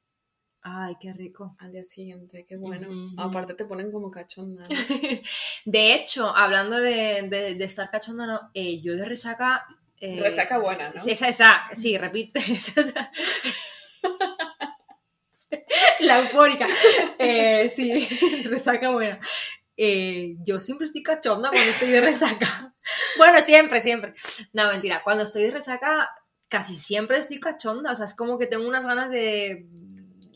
Ay, 0.70 0.96
qué 1.00 1.12
rico. 1.14 1.56
Al 1.60 1.72
día 1.72 1.82
siguiente, 1.82 2.44
qué 2.46 2.56
bueno. 2.56 3.14
Aparte 3.16 3.54
te 3.54 3.64
ponen 3.64 3.90
como 3.90 4.10
cachonda. 4.10 4.64
de 5.64 5.94
hecho, 5.94 6.36
hablando 6.36 6.76
de, 6.76 7.56
estar 7.60 7.90
cachonda, 7.90 8.50
eh, 8.52 8.82
yo 8.82 8.94
de 8.94 9.04
resaca... 9.06 9.66
Eh, 10.00 10.20
resaca 10.20 10.58
buena, 10.58 10.90
¿no? 10.90 10.94
Esa, 10.94 11.28
esa, 11.28 11.62
sí, 11.72 11.96
repite. 11.96 12.40
La 16.00 16.18
eufórica. 16.18 16.66
Eh, 17.18 17.70
sí, 17.70 18.06
resaca 18.44 18.90
buena. 18.90 19.20
yo 19.76 20.60
siempre 20.60 20.84
estoy 20.84 21.02
cachonda 21.02 21.48
cuando 21.50 21.70
estoy 21.70 21.88
de 21.88 22.00
resaca. 22.02 22.74
bueno, 23.16 23.40
siempre, 23.40 23.80
siempre. 23.80 24.12
No, 24.52 24.68
mentira. 24.68 25.02
Cuando 25.02 25.24
estoy 25.24 25.44
de 25.44 25.50
resaca, 25.52 26.10
casi 26.48 26.76
siempre 26.76 27.16
estoy 27.16 27.40
cachonda. 27.40 27.90
O 27.90 27.96
sea, 27.96 28.04
es 28.04 28.14
como 28.14 28.38
que 28.38 28.46
tengo 28.46 28.68
unas 28.68 28.86
ganas 28.86 29.10
de 29.10 29.66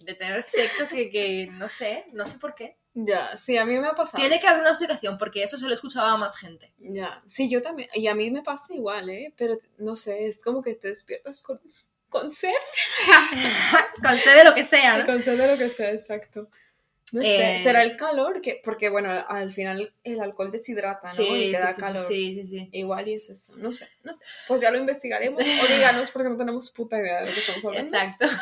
de 0.05 0.15
tener 0.15 0.43
sexo 0.43 0.87
que, 0.89 1.49
no 1.53 1.69
sé, 1.69 2.07
no 2.13 2.27
sé 2.27 2.39
por 2.39 2.55
qué. 2.55 2.77
Ya, 2.95 3.37
sí, 3.39 3.57
a 3.57 3.65
mí 3.65 3.79
me 3.79 3.89
ha 3.89 3.95
pasado. 3.95 4.19
Tiene 4.19 4.39
que 4.39 4.47
haber 4.47 4.61
una 4.61 4.71
explicación, 4.71 5.17
porque 5.17 5.43
eso 5.43 5.57
se 5.57 5.65
lo 5.65 5.73
he 5.73 5.75
escuchado 5.75 6.07
a 6.07 6.17
más 6.19 6.37
gente. 6.37 6.73
Ya, 6.79 7.23
sí, 7.27 7.49
yo 7.49 7.63
también. 7.63 7.89
Y 7.95 8.07
a 8.07 8.15
mí 8.15 8.31
me 8.31 8.43
pasa 8.43 8.75
igual, 8.75 9.09
¿eh? 9.09 9.33
Pero 9.37 9.57
no 9.79 9.97
sé, 9.97 10.27
es 10.27 10.43
como 10.43 10.63
que 10.63 10.75
te 10.75 10.89
despiertas 10.89 11.41
con, 11.41 11.61
con 12.09 12.29
sed. 12.29 12.51
con 14.03 14.17
sed 14.17 14.37
de 14.37 14.45
lo 14.45 14.55
que 14.55 14.65
sea, 14.65 14.99
¿no? 14.99 15.07
Con 15.07 15.23
sed 15.23 15.39
de 15.39 15.47
lo 15.47 15.57
que 15.57 15.69
sea, 15.69 15.91
exacto. 15.91 16.49
No 17.13 17.23
sé, 17.23 17.57
eh, 17.57 17.63
será 17.63 17.83
el 17.83 17.97
calor, 17.97 18.41
que, 18.41 18.61
porque 18.65 18.89
bueno, 18.89 19.11
al 19.29 19.51
final 19.51 19.95
el 20.03 20.21
alcohol 20.21 20.51
deshidrata, 20.51 21.09
¿no? 21.13 21.37
y 21.37 21.53
te 21.53 21.59
da 21.59 21.77
calor. 21.77 22.03
Sí, 22.07 22.33
sí, 22.35 22.45
sí. 22.45 22.69
Igual 22.73 23.07
y 23.09 23.15
es 23.15 23.29
eso, 23.29 23.55
no 23.59 23.71
sé, 23.71 23.87
no 24.03 24.15
sé. 24.15 24.25
Pues 24.49 24.63
ya 24.63 24.71
lo 24.71 24.79
investigaremos 24.79 25.43
o 25.47 25.67
díganos 25.75 26.11
porque 26.11 26.31
no 26.31 26.39
tenemos 26.39 26.71
puta 26.71 26.99
idea 26.99 27.21
de 27.21 27.27
lo 27.27 27.35
que 27.35 27.41
estamos 27.41 27.65
hablando. 27.67 27.97
Exacto. 27.97 28.27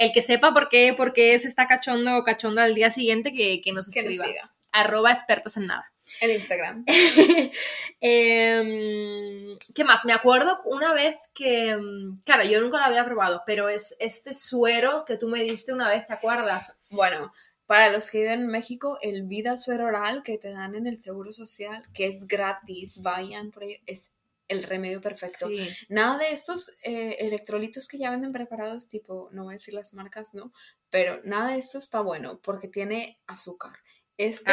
el 0.00 0.12
que 0.12 0.22
sepa 0.22 0.54
por 0.54 0.70
qué, 0.70 0.94
por 0.96 1.12
qué 1.12 1.38
se 1.38 1.46
está 1.46 1.66
cachondo 1.66 2.16
o 2.16 2.24
cachondo 2.24 2.62
al 2.62 2.74
día 2.74 2.90
siguiente, 2.90 3.34
que, 3.34 3.60
que 3.60 3.72
nos 3.72 3.86
escriba. 3.86 4.24
Que 4.24 4.40
Arroba 4.72 5.12
expertos 5.12 5.58
en 5.58 5.66
nada. 5.66 5.92
En 6.22 6.30
Instagram. 6.30 6.84
Em, 8.00 9.58
¿Qué 9.74 9.84
más? 9.84 10.06
Me 10.06 10.14
acuerdo 10.14 10.58
una 10.64 10.94
vez 10.94 11.16
que, 11.34 11.76
mm, 11.76 12.22
claro, 12.24 12.44
yo 12.44 12.62
nunca 12.62 12.78
lo 12.78 12.84
había 12.84 13.04
probado, 13.04 13.42
pero 13.44 13.68
es 13.68 13.94
este 14.00 14.32
suero 14.32 15.04
que 15.04 15.18
tú 15.18 15.28
me 15.28 15.42
diste 15.42 15.74
una 15.74 15.90
vez, 15.90 16.06
¿te 16.06 16.14
acuerdas? 16.14 16.78
Bueno, 16.88 17.30
para 17.66 17.90
los 17.90 18.08
que 18.08 18.20
viven 18.20 18.40
en 18.40 18.46
México, 18.46 18.96
el 19.02 19.24
Vida 19.24 19.58
Suero 19.58 19.84
Oral 19.84 20.22
que 20.22 20.38
te 20.38 20.50
dan 20.50 20.74
en 20.74 20.86
el 20.86 20.96
Seguro 20.96 21.30
Social, 21.30 21.82
que 21.92 22.06
es 22.06 22.26
gratis, 22.26 23.02
vayan 23.02 23.50
por 23.50 23.64
ahí, 23.64 23.76
es 23.84 24.12
el 24.50 24.64
remedio 24.64 25.00
perfecto. 25.00 25.48
Nada 25.88 26.18
de 26.18 26.32
estos 26.32 26.76
eh, 26.82 27.16
electrolitos 27.20 27.86
que 27.86 27.98
ya 27.98 28.10
venden 28.10 28.32
preparados, 28.32 28.88
tipo, 28.88 29.28
no 29.32 29.44
voy 29.44 29.52
a 29.52 29.54
decir 29.54 29.74
las 29.74 29.94
marcas, 29.94 30.34
no, 30.34 30.52
pero 30.90 31.20
nada 31.22 31.52
de 31.52 31.58
esto 31.58 31.78
está 31.78 32.00
bueno 32.00 32.40
porque 32.42 32.66
tiene 32.66 33.20
azúcar. 33.26 33.78
Este, 34.16 34.52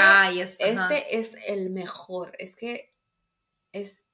este 0.60 1.18
es 1.18 1.36
el 1.48 1.72
mejor. 1.72 2.36
Es 2.38 2.56
que 2.56 2.94
es, 3.74 4.06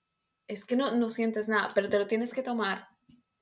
es 0.47 0.65
que 0.65 0.77
no, 0.77 0.95
no 0.95 1.09
sientes 1.09 1.49
nada, 1.49 1.67
pero 1.75 1.89
te 1.89 1.99
lo 1.99 2.07
tienes 2.07 2.33
que 2.33 2.43
tomar 2.43 2.87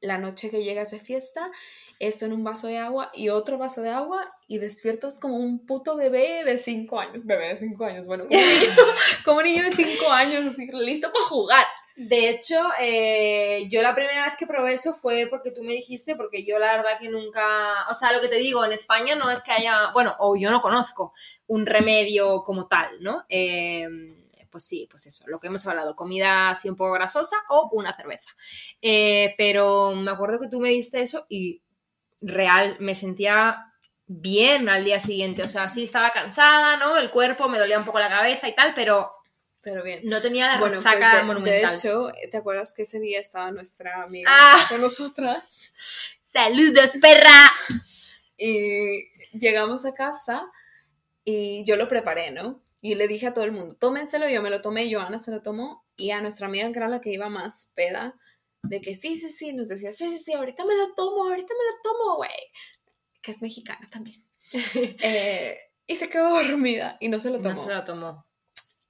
la 0.02 0.18
noche 0.18 0.50
que 0.50 0.64
llegas 0.64 0.92
de 0.92 1.00
fiesta, 1.00 1.52
esto 2.00 2.26
en 2.26 2.34
un 2.34 2.44
vaso 2.44 2.66
de 2.66 2.80
agua 2.80 3.12
y 3.14 3.30
otro 3.30 3.60
vaso 3.60 3.82
de 3.82 3.92
agua 3.92 4.24
y 4.48 4.58
despiertas 4.58 5.20
como 5.20 5.38
un 5.38 5.64
puto 5.66 5.96
bebé 5.96 6.44
de 6.44 6.58
5 6.58 7.00
años. 7.00 7.24
Bebé 7.24 7.50
de 7.50 7.58
5 7.58 7.86
años, 7.86 8.08
bueno, 8.08 8.26
como 9.24 9.38
un 9.38 9.44
niño, 9.44 9.64
de 9.70 9.72
5 9.72 10.12
años, 10.12 10.48
así, 10.48 10.68
listo 10.74 11.12
para 11.14 11.26
jugar. 11.26 11.66
De 12.04 12.30
hecho, 12.30 12.60
eh, 12.80 13.68
yo 13.70 13.84
la 13.84 13.94
primera 13.94 14.26
vez 14.26 14.34
que 14.36 14.48
probé 14.48 14.74
eso 14.74 14.92
fue 14.92 15.28
porque 15.30 15.52
tú 15.52 15.62
me 15.62 15.74
dijiste, 15.74 16.16
porque 16.16 16.44
yo 16.44 16.58
la 16.58 16.78
verdad 16.78 16.98
que 17.00 17.10
nunca, 17.10 17.86
o 17.92 17.94
sea, 17.94 18.12
lo 18.12 18.20
que 18.20 18.28
te 18.28 18.38
digo, 18.38 18.66
en 18.66 18.72
España 18.72 19.14
no 19.14 19.30
es 19.30 19.44
que 19.44 19.52
haya, 19.52 19.92
bueno, 19.94 20.16
o 20.18 20.36
yo 20.36 20.50
no 20.50 20.62
conozco 20.62 21.14
un 21.46 21.68
remedio 21.68 22.44
como 22.44 22.66
tal, 22.66 22.90
¿no? 23.02 23.24
Eh, 23.30 23.88
pues 24.50 24.64
sí, 24.66 24.88
pues 24.90 25.06
eso, 25.06 25.26
lo 25.28 25.40
que 25.40 25.46
hemos 25.46 25.68
hablado, 25.68 25.96
comida 25.96 26.50
así 26.50 26.70
un 26.70 26.76
poco 26.76 26.94
grasosa 26.94 27.36
o 27.50 27.70
una 27.72 27.96
cerveza. 27.96 28.32
Eh, 28.82 29.36
pero 29.38 29.92
me 29.92 30.10
acuerdo 30.10 30.40
que 30.40 30.48
tú 30.48 30.60
me 30.60 30.70
diste 30.70 31.04
eso 31.04 31.28
y 31.30 31.62
real, 32.20 32.78
me 32.80 32.96
sentía 32.96 33.76
bien 34.08 34.70
al 34.70 34.84
día 34.86 35.00
siguiente, 35.00 35.44
o 35.44 35.48
sea, 35.48 35.70
sí 35.70 35.84
estaba 35.84 36.10
cansada, 36.10 36.78
¿no? 36.78 36.98
El 36.98 37.12
cuerpo, 37.12 37.48
me 37.48 37.60
dolía 37.60 37.78
un 37.78 37.86
poco 37.86 38.00
la 38.00 38.10
cabeza 38.10 38.48
y 38.48 38.56
tal, 38.56 38.74
pero 38.74 39.12
pero 39.64 39.84
bien. 39.84 40.00
No 40.04 40.22
tenía 40.22 40.48
la 40.48 40.60
Bueno, 40.60 40.76
resaca 40.76 40.98
pues 41.12 41.22
de, 41.22 41.24
monumental. 41.24 41.74
De 41.74 41.80
hecho, 41.80 42.08
¿te 42.30 42.38
acuerdas 42.38 42.74
que 42.76 42.84
ese 42.84 43.00
día 43.00 43.20
estaba 43.20 43.52
nuestra 43.52 44.04
amiga 44.04 44.30
Ah. 44.34 44.66
con 44.70 44.82
nosotras? 44.82 45.74
¡Saludos, 46.22 46.92
perra! 47.02 47.52
Y 48.38 49.04
llegamos 49.38 49.86
a 49.86 49.94
casa 49.94 50.50
y 51.24 51.64
yo 51.66 51.76
lo 51.76 51.88
preparé, 51.88 52.32
¿no? 52.32 52.64
Y 52.82 52.96
le 52.96 53.08
dije 53.08 53.28
a 53.28 53.34
todo 53.34 53.44
el 53.46 53.52
mundo, 53.52 53.76
tómenselo, 53.76 54.28
yo 54.28 54.42
me 54.42 54.50
lo 54.50 54.62
tomé, 54.62 54.92
Joana 54.92 55.20
se 55.20 55.30
lo 55.30 55.42
tomó, 55.44 55.86
y 55.96 56.10
a 56.12 56.22
nuestra 56.22 56.48
amiga 56.48 56.72
que 56.72 56.80
era 56.80 56.88
la 56.88 57.00
que 57.00 57.12
iba 57.12 57.30
más 57.30 57.72
peda, 57.76 58.16
de 58.64 58.82
que 58.82 58.96
sí, 58.96 59.18
sí, 59.20 59.30
sí, 59.30 59.54
nos 59.54 59.68
decía, 59.68 59.92
sí, 59.92 60.10
sí, 60.10 60.18
sí, 60.18 60.34
ahorita 60.34 60.66
me 60.66 60.76
lo 60.76 60.94
tomo, 60.96 61.26
ahorita 61.30 61.54
me 61.54 61.72
lo 61.72 61.82
tomo, 61.84 62.16
güey. 62.16 62.32
Que 63.22 63.32
es 63.32 63.42
mexicana 63.42 63.88
también. 63.92 64.26
Eh, 65.04 65.58
y 65.86 65.96
se 65.96 66.10
quedó 66.10 66.30
dormida 66.30 66.98
y 67.00 67.10
no 67.10 67.20
se 67.20 67.30
lo 67.30 67.38
tomó. 67.38 67.50
No 67.50 67.56
se 67.56 67.74
lo 67.74 67.84
tomó. 67.84 68.26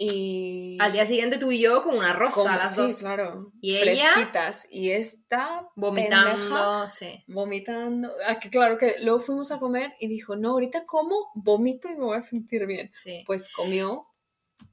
Y... 0.03 0.77
Al 0.81 0.91
día 0.91 1.05
siguiente 1.05 1.38
tú 1.38 1.51
y 1.51 1.60
yo 1.62 1.84
como 1.84 2.00
una 2.00 2.12
rosa, 2.13 2.41
como- 2.41 2.55
las 2.58 2.74
sí, 2.74 2.81
dos. 2.81 2.98
claro. 3.01 3.51
Y 3.62 3.77
ella- 3.77 4.12
Fresquitas. 4.13 4.65
Y 4.72 4.89
esta 4.89 5.70
Vomitando, 5.75 6.31
pendeja 6.38 6.88
sí. 6.88 7.24
vomitando. 7.27 8.10
Ah, 8.27 8.39
claro 8.39 8.79
que 8.79 8.96
luego 9.03 9.20
fuimos 9.20 9.51
a 9.51 9.60
comer 9.60 9.93
y 10.00 10.08
dijo, 10.08 10.36
no, 10.36 10.50
ahorita 10.53 10.86
como, 10.88 11.29
vomito 11.36 11.88
y 11.88 11.91
me 11.96 12.03
voy 12.05 12.17
a 12.17 12.24
sentir 12.24 12.65
bien. 12.65 12.89
sí. 12.96 13.24
Pues 13.27 13.53
comió. 13.53 14.08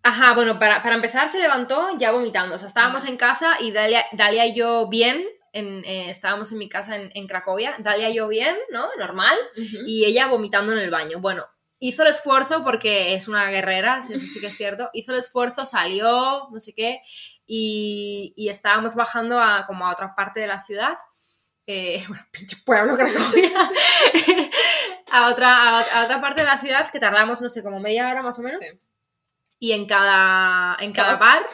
Ajá, 0.02 0.32
bueno, 0.34 0.58
para, 0.58 0.82
para 0.82 0.94
empezar 0.94 1.28
se 1.28 1.40
levantó 1.40 1.88
ya 1.98 2.10
vomitando. 2.10 2.54
O 2.54 2.58
sea, 2.58 2.68
estábamos 2.68 3.04
en 3.04 3.18
casa 3.18 3.56
y 3.60 3.70
Dalia, 3.72 4.06
Dalia 4.12 4.46
y 4.46 4.54
yo 4.54 4.88
bien. 4.88 5.22
En, 5.52 5.82
eh, 5.84 6.08
estábamos 6.08 6.52
en 6.52 6.58
mi 6.58 6.68
casa 6.70 6.96
en, 6.96 7.10
en 7.14 7.26
Cracovia. 7.26 7.74
Dalia 7.80 8.08
y 8.10 8.14
yo 8.14 8.28
bien, 8.28 8.56
¿no? 8.70 8.86
Normal. 8.98 9.36
Y 9.86 10.04
ella 10.06 10.26
vomitando 10.28 10.72
en 10.72 10.78
el 10.78 10.90
baño. 10.90 11.20
Bueno, 11.20 11.44
hizo 11.80 12.02
el 12.02 12.08
esfuerzo 12.08 12.64
porque 12.64 13.14
es 13.14 13.28
una 13.28 13.48
guerrera, 13.50 14.02
sí, 14.02 14.14
eso 14.14 14.26
sí 14.26 14.40
que 14.40 14.46
es 14.48 14.56
cierto. 14.56 14.90
Hizo 14.92 15.12
el 15.12 15.18
esfuerzo, 15.18 15.64
salió, 15.64 16.48
no 16.50 16.60
sé 16.60 16.74
qué. 16.74 17.00
Y, 17.46 18.34
y 18.36 18.48
estábamos 18.48 18.94
bajando 18.94 19.40
a, 19.40 19.66
como 19.66 19.86
a 19.86 19.92
otra 19.92 20.14
parte 20.14 20.40
de 20.40 20.46
la 20.48 20.60
ciudad. 20.60 20.96
Eh, 21.66 22.02
bueno, 22.08 22.24
pinche 22.32 22.56
pueblo, 22.64 22.96
Cracovia. 22.96 23.50
a, 25.12 25.30
otra, 25.30 25.78
a, 25.78 26.00
a 26.00 26.04
otra 26.04 26.20
parte 26.20 26.42
de 26.42 26.46
la 26.46 26.58
ciudad 26.58 26.90
que 26.90 27.00
tardamos, 27.00 27.40
no 27.40 27.48
sé, 27.48 27.62
como 27.62 27.80
media 27.80 28.08
hora 28.10 28.22
más 28.22 28.38
o 28.38 28.42
menos. 28.42 28.64
Sí. 28.64 28.80
Y 29.60 29.72
en 29.72 29.86
cada, 29.86 30.76
en 30.80 30.92
cada 30.92 31.18
Cada- 31.18 31.34
bar 31.40 31.46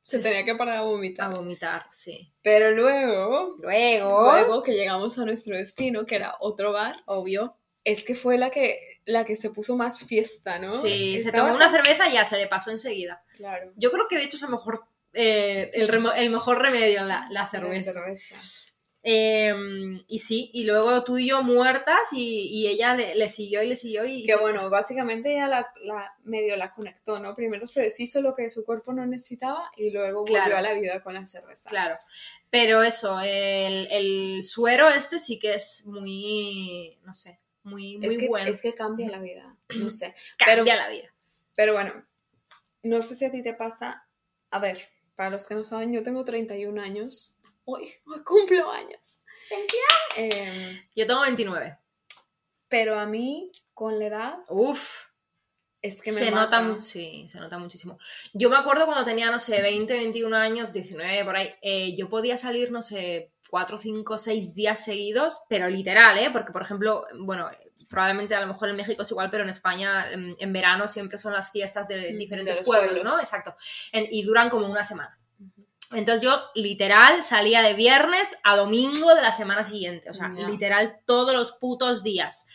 Se 0.00 0.18
tenía 0.20 0.44
que 0.44 0.54
parar 0.54 0.76
a 0.76 0.80
a 0.80 0.82
vomitar. 0.82 1.30
vomitar, 1.34 1.86
sí. 1.90 2.32
Pero 2.42 2.70
luego, 2.72 3.56
Luego, 3.60 4.32
luego 4.32 4.62
que 4.62 4.72
llegamos 4.72 5.18
a 5.18 5.24
nuestro 5.24 5.56
destino, 5.56 6.06
que 6.06 6.16
era 6.16 6.36
otro 6.40 6.72
bar, 6.72 6.96
obvio. 7.06 7.56
es 7.84 8.04
que 8.04 8.14
fue 8.14 8.38
la 8.38 8.50
que, 8.50 8.78
la 9.04 9.24
que 9.24 9.36
se 9.36 9.50
puso 9.50 9.76
más 9.76 10.04
fiesta, 10.04 10.58
¿no? 10.58 10.74
Sí, 10.74 11.20
se 11.20 11.32
tomó 11.32 11.52
una 11.54 11.70
cerveza 11.70 12.08
y 12.08 12.12
ya 12.14 12.24
se 12.24 12.36
le 12.36 12.46
pasó 12.46 12.70
enseguida. 12.70 13.22
Claro. 13.36 13.72
Yo 13.76 13.90
creo 13.90 14.06
que 14.08 14.16
de 14.16 14.24
hecho 14.24 14.36
es 14.36 14.42
lo 14.42 14.48
mejor, 14.48 14.84
eh, 15.14 15.70
el, 15.74 15.88
remo- 15.88 16.12
el 16.14 16.30
mejor 16.30 16.60
remedio, 16.62 17.00
la, 17.04 17.26
la 17.30 17.42
La 17.42 17.48
cerveza. 17.48 17.92
cerveza. 17.92 18.36
Eh, 19.02 19.54
y 20.08 20.18
sí, 20.18 20.50
y 20.52 20.64
luego 20.64 21.02
tú 21.04 21.16
y 21.16 21.28
yo 21.28 21.42
muertas 21.42 22.12
y, 22.12 22.48
y 22.52 22.66
ella 22.68 22.94
le, 22.94 23.14
le 23.14 23.30
siguió 23.30 23.62
y 23.62 23.66
le 23.68 23.78
siguió 23.78 24.04
y... 24.04 24.24
Que 24.24 24.36
bueno, 24.36 24.68
básicamente 24.68 25.32
ella 25.32 25.48
la, 25.48 25.66
la- 25.84 26.12
medio 26.24 26.54
la 26.56 26.74
conectó, 26.74 27.18
¿no? 27.18 27.34
Primero 27.34 27.64
se 27.66 27.80
deshizo 27.80 28.20
lo 28.20 28.34
que 28.34 28.50
su 28.50 28.62
cuerpo 28.62 28.92
no 28.92 29.06
necesitaba 29.06 29.70
y 29.76 29.90
luego 29.90 30.20
volvió 30.20 30.34
Claro. 30.36 30.56
a 30.58 30.60
la 30.60 30.74
vida 30.74 31.02
con 31.02 31.14
la 31.14 31.24
cerveza. 31.24 31.70
Claro. 31.70 31.96
Pero 32.50 32.82
eso, 32.82 33.18
el, 33.20 33.88
el 33.90 34.44
suero 34.44 34.90
este 34.90 35.18
sí 35.18 35.38
que 35.38 35.54
es 35.54 35.84
muy, 35.86 36.98
no 37.04 37.14
sé, 37.14 37.40
muy, 37.62 37.98
muy 37.98 38.06
es, 38.06 38.18
que, 38.18 38.28
bueno. 38.28 38.50
es 38.50 38.60
que 38.62 38.74
cambia 38.74 39.08
la 39.10 39.18
vida, 39.18 39.56
no 39.76 39.90
sé. 39.90 40.14
Cambia 40.38 40.64
pero- 40.64 40.76
la 40.76 40.88
vida. 40.88 41.14
Pero 41.56 41.72
bueno, 41.74 42.06
no 42.82 43.02
sé 43.02 43.14
si 43.14 43.24
a 43.24 43.30
ti 43.30 43.42
te 43.42 43.54
pasa. 43.54 44.06
A 44.50 44.58
ver, 44.58 44.78
para 45.14 45.30
los 45.30 45.46
que 45.46 45.54
no 45.54 45.64
saben, 45.64 45.92
yo 45.92 46.02
tengo 46.02 46.24
31 46.24 46.80
años. 46.80 47.36
Hoy, 47.64 47.88
hoy 48.06 48.22
cumplo 48.24 48.70
años. 48.70 49.18
Em, 50.16 50.80
Yo 50.96 51.06
tengo 51.06 51.20
29. 51.22 51.76
pero 52.68 52.98
a 52.98 53.06
mí, 53.06 53.50
con 53.74 53.98
la 53.98 54.06
edad, 54.06 54.38
Uf. 54.48 55.08
es 55.82 56.00
que 56.02 56.12
me 56.12 56.20
se 56.20 56.30
mata. 56.30 56.62
nota, 56.62 56.80
sí, 56.80 57.26
se 57.28 57.38
nota 57.40 57.58
muchísimo. 57.58 57.98
Yo 58.32 58.48
me 58.50 58.56
acuerdo 58.56 58.86
cuando 58.86 59.04
tenía, 59.04 59.30
no 59.30 59.38
sé, 59.40 59.60
20, 59.60 59.92
21 59.92 60.36
años, 60.36 60.72
19, 60.72 61.24
por 61.24 61.36
ahí, 61.36 61.50
eh, 61.62 61.96
yo 61.96 62.08
podía 62.08 62.36
salir, 62.36 62.70
no 62.70 62.80
sé, 62.82 63.32
4, 63.50 63.76
5, 63.78 64.18
6 64.18 64.54
días 64.54 64.84
seguidos, 64.84 65.40
pero 65.48 65.68
literal, 65.68 66.16
¿eh? 66.18 66.30
Porque, 66.32 66.52
por 66.52 66.62
ejemplo, 66.62 67.04
bueno, 67.18 67.48
probablemente 67.88 68.34
a 68.34 68.40
lo 68.40 68.46
mejor 68.46 68.68
en 68.68 68.76
México 68.76 69.02
es 69.02 69.10
igual, 69.10 69.30
pero 69.30 69.42
en 69.44 69.50
España 69.50 70.10
en, 70.12 70.36
en 70.38 70.52
verano 70.52 70.86
siempre 70.88 71.18
son 71.18 71.32
las 71.32 71.50
fiestas 71.50 71.88
de 71.88 72.12
Mm, 72.14 72.18
diferentes 72.18 72.58
de 72.58 72.64
pueblos, 72.64 72.92
pueblos. 72.94 73.12
¿no? 73.14 73.20
Exacto. 73.20 73.54
En- 73.92 74.06
y 74.10 74.22
duran 74.22 74.48
como 74.50 74.66
una 74.66 74.84
semana. 74.84 75.16
Entonces 75.92 76.22
yo 76.22 76.40
literal 76.54 77.22
salía 77.24 77.62
de 77.62 77.74
viernes 77.74 78.38
a 78.44 78.54
domingo 78.56 79.12
de 79.14 79.22
la 79.22 79.32
semana 79.32 79.64
siguiente, 79.64 80.08
o 80.08 80.14
sea, 80.14 80.28
literal 80.28 81.00
todos 81.04 81.34
los 81.34 81.50
putos 81.52 82.04
días. 82.04 82.46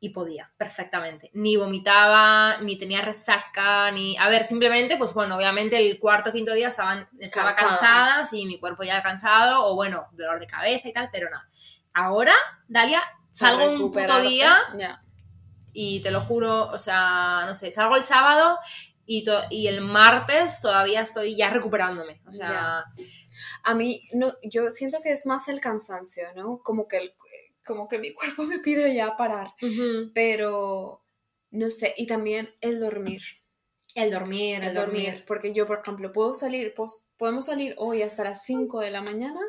Y 0.00 0.10
podía, 0.10 0.48
perfectamente. 0.56 1.30
Ni 1.34 1.56
vomitaba, 1.56 2.58
ni 2.58 2.78
tenía 2.78 3.00
resaca, 3.02 3.90
ni... 3.90 4.16
A 4.18 4.28
ver, 4.28 4.44
simplemente, 4.44 4.96
pues 4.96 5.12
bueno, 5.12 5.36
obviamente 5.36 5.76
el 5.76 5.98
cuarto 5.98 6.30
o 6.30 6.32
quinto 6.32 6.52
día 6.52 6.68
estaban, 6.68 7.08
estaba 7.18 7.52
Cansada. 7.54 7.68
cansada, 7.70 8.24
sí, 8.24 8.46
mi 8.46 8.60
cuerpo 8.60 8.84
ya 8.84 9.02
cansado, 9.02 9.66
o 9.66 9.74
bueno, 9.74 10.06
dolor 10.12 10.38
de 10.38 10.46
cabeza 10.46 10.86
y 10.88 10.92
tal, 10.92 11.08
pero 11.10 11.28
nada. 11.30 11.48
Ahora, 11.94 12.34
Dalia, 12.68 13.02
salgo 13.32 13.64
un 13.72 13.90
puto 13.90 14.20
día 14.20 14.56
y 15.72 16.00
te 16.00 16.12
lo 16.12 16.20
juro, 16.20 16.68
o 16.68 16.78
sea, 16.78 17.42
no 17.46 17.54
sé, 17.56 17.72
salgo 17.72 17.96
el 17.96 18.04
sábado 18.04 18.56
y, 19.04 19.24
to- 19.24 19.44
y 19.50 19.66
el 19.66 19.80
martes 19.80 20.60
todavía 20.60 21.00
estoy 21.00 21.36
ya 21.36 21.50
recuperándome. 21.50 22.20
O 22.28 22.32
sea, 22.32 22.84
A 23.64 23.74
mí, 23.74 24.02
no, 24.12 24.32
yo 24.42 24.70
siento 24.70 24.98
que 25.02 25.10
es 25.12 25.26
más 25.26 25.48
el 25.48 25.60
cansancio, 25.60 26.24
¿no? 26.36 26.58
Como 26.62 26.86
que, 26.88 26.98
el, 26.98 27.14
como 27.68 27.86
que 27.88 27.98
mi 28.00 28.12
cuerpo 28.18 28.42
me 28.44 28.58
pide 28.58 28.94
ya 28.96 29.16
parar. 29.16 29.48
ujú. 29.62 30.10
Pero, 30.14 31.04
no 31.50 31.70
sé, 31.70 31.94
y 31.96 32.06
también 32.08 32.48
el 32.60 32.80
dormir. 32.80 33.22
el 33.94 34.10
dormir, 34.10 34.56
el, 34.56 34.64
El 34.68 34.74
dormir. 34.74 35.04
dormir. 35.06 35.24
Porque 35.26 35.52
yo, 35.52 35.66
por 35.66 35.80
ejemplo, 35.80 36.12
puedo 36.12 36.34
salir, 36.34 36.74
pues, 36.74 37.08
podemos 37.18 37.44
salir 37.46 37.74
hoy 37.78 38.02
hasta 38.02 38.24
las 38.24 38.44
5 38.44 38.80
de 38.80 38.90
la 38.90 39.02
mañana 39.02 39.40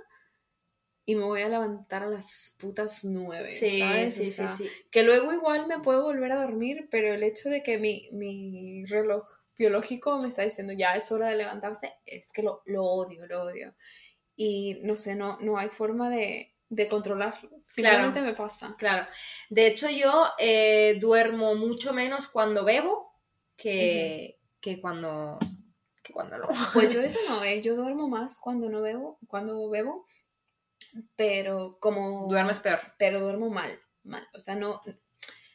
y 1.05 1.15
me 1.15 1.23
voy 1.23 1.41
a 1.41 1.49
levantar 1.49 2.03
a 2.03 2.07
las 2.07 2.55
putas 2.59 3.03
9. 3.03 3.51
Sí, 3.51 3.79
¿sabes? 3.79 4.13
sí, 4.13 4.21
O 4.21 4.25
sí, 4.25 4.31
sea, 4.31 4.49
sí. 4.49 4.69
Que 4.91 5.01
luego 5.03 5.33
igual 5.33 5.65
me 5.67 5.79
puedo 5.79 6.03
volver 6.03 6.31
a 6.31 6.41
dormir, 6.41 6.87
pero 6.91 7.13
el 7.13 7.23
hecho 7.23 7.49
de 7.49 7.63
que 7.63 7.79
mi, 7.79 8.09
mi 8.11 8.85
reloj 8.85 9.25
biológico 9.57 10.19
me 10.19 10.27
está 10.27 10.43
diciendo 10.43 10.71
ya 10.73 10.93
es 10.95 11.11
hora 11.11 11.27
de 11.27 11.35
levantarse, 11.35 11.93
es 12.05 12.31
que 12.31 12.43
lo, 12.43 12.61
lo 12.65 12.83
odio, 12.85 13.25
lo 13.27 13.41
odio. 13.43 13.73
Y 14.35 14.79
no 14.83 14.95
sé, 14.95 15.15
no, 15.15 15.37
no 15.41 15.57
hay 15.57 15.69
forma 15.69 16.09
de, 16.11 16.55
de 16.69 16.87
controlarlo. 16.87 17.49
Simplemente 17.63 18.21
me 18.21 18.33
pasa. 18.33 18.75
Claro. 18.77 19.05
De 19.49 19.67
hecho, 19.67 19.89
yo 19.89 20.27
eh, 20.37 20.97
duermo 21.01 21.55
mucho 21.55 21.93
menos 21.93 22.27
cuando 22.27 22.63
bebo 22.63 23.11
que, 23.55 24.39
que 24.61 24.79
cuando 24.79 25.39
que 26.01 26.13
cuando 26.13 26.37
no. 26.37 26.47
Pues 26.73 26.93
yo 26.93 27.01
eso 27.01 27.19
no, 27.27 27.43
¿eh? 27.43 27.61
yo 27.61 27.75
duermo 27.75 28.07
más 28.07 28.39
cuando 28.39 28.69
no 28.69 28.81
bebo, 28.81 29.19
cuando 29.27 29.69
bebo, 29.69 30.05
pero 31.15 31.77
como... 31.79 32.27
Duermes 32.27 32.59
peor. 32.59 32.79
Pero 32.97 33.19
duermo 33.19 33.49
mal, 33.49 33.71
mal. 34.03 34.27
O 34.33 34.39
sea, 34.39 34.55
no, 34.55 34.81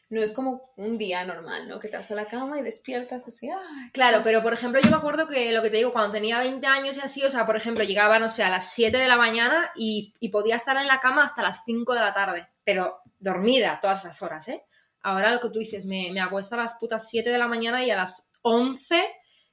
no 0.09 0.21
es 0.21 0.33
como 0.33 0.73
un 0.77 0.97
día 0.97 1.25
normal, 1.25 1.67
¿no? 1.67 1.79
Que 1.79 1.87
te 1.87 1.97
vas 1.97 2.09
a 2.11 2.15
la 2.15 2.27
cama 2.27 2.59
y 2.59 2.63
despiertas 2.63 3.27
así, 3.27 3.49
¡ay! 3.49 3.89
Claro, 3.91 4.21
pero 4.23 4.43
por 4.43 4.53
ejemplo, 4.53 4.79
yo 4.81 4.89
me 4.89 4.97
acuerdo 4.97 5.27
que 5.27 5.51
lo 5.51 5.61
que 5.61 5.69
te 5.69 5.77
digo, 5.77 5.93
cuando 5.93 6.11
tenía 6.11 6.39
20 6.39 6.65
años 6.67 6.97
y 6.97 7.01
así, 7.01 7.23
o 7.23 7.31
sea, 7.31 7.45
por 7.45 7.55
ejemplo, 7.55 7.83
llegaba, 7.83 8.19
no 8.19 8.29
sé, 8.29 8.43
a 8.43 8.49
las 8.49 8.71
7 8.71 8.97
de 8.97 9.07
la 9.07 9.17
mañana 9.17 9.71
y, 9.75 10.13
y 10.19 10.29
podía 10.29 10.55
estar 10.55 10.77
en 10.77 10.87
la 10.87 10.99
cama 10.99 11.23
hasta 11.23 11.41
las 11.41 11.63
5 11.65 11.93
de 11.93 11.99
la 11.99 12.13
tarde, 12.13 12.47
pero 12.63 13.01
dormida 13.19 13.79
todas 13.81 14.05
esas 14.05 14.21
horas, 14.21 14.47
¿eh? 14.47 14.63
Ahora 15.01 15.31
lo 15.31 15.39
que 15.39 15.49
tú 15.49 15.59
dices, 15.59 15.85
me, 15.85 16.11
me 16.11 16.21
acuesto 16.21 16.55
a 16.55 16.59
las 16.59 16.75
putas 16.75 17.09
7 17.09 17.29
de 17.29 17.37
la 17.37 17.47
mañana 17.47 17.83
y 17.83 17.91
a 17.91 17.95
las 17.95 18.31
11 18.41 19.03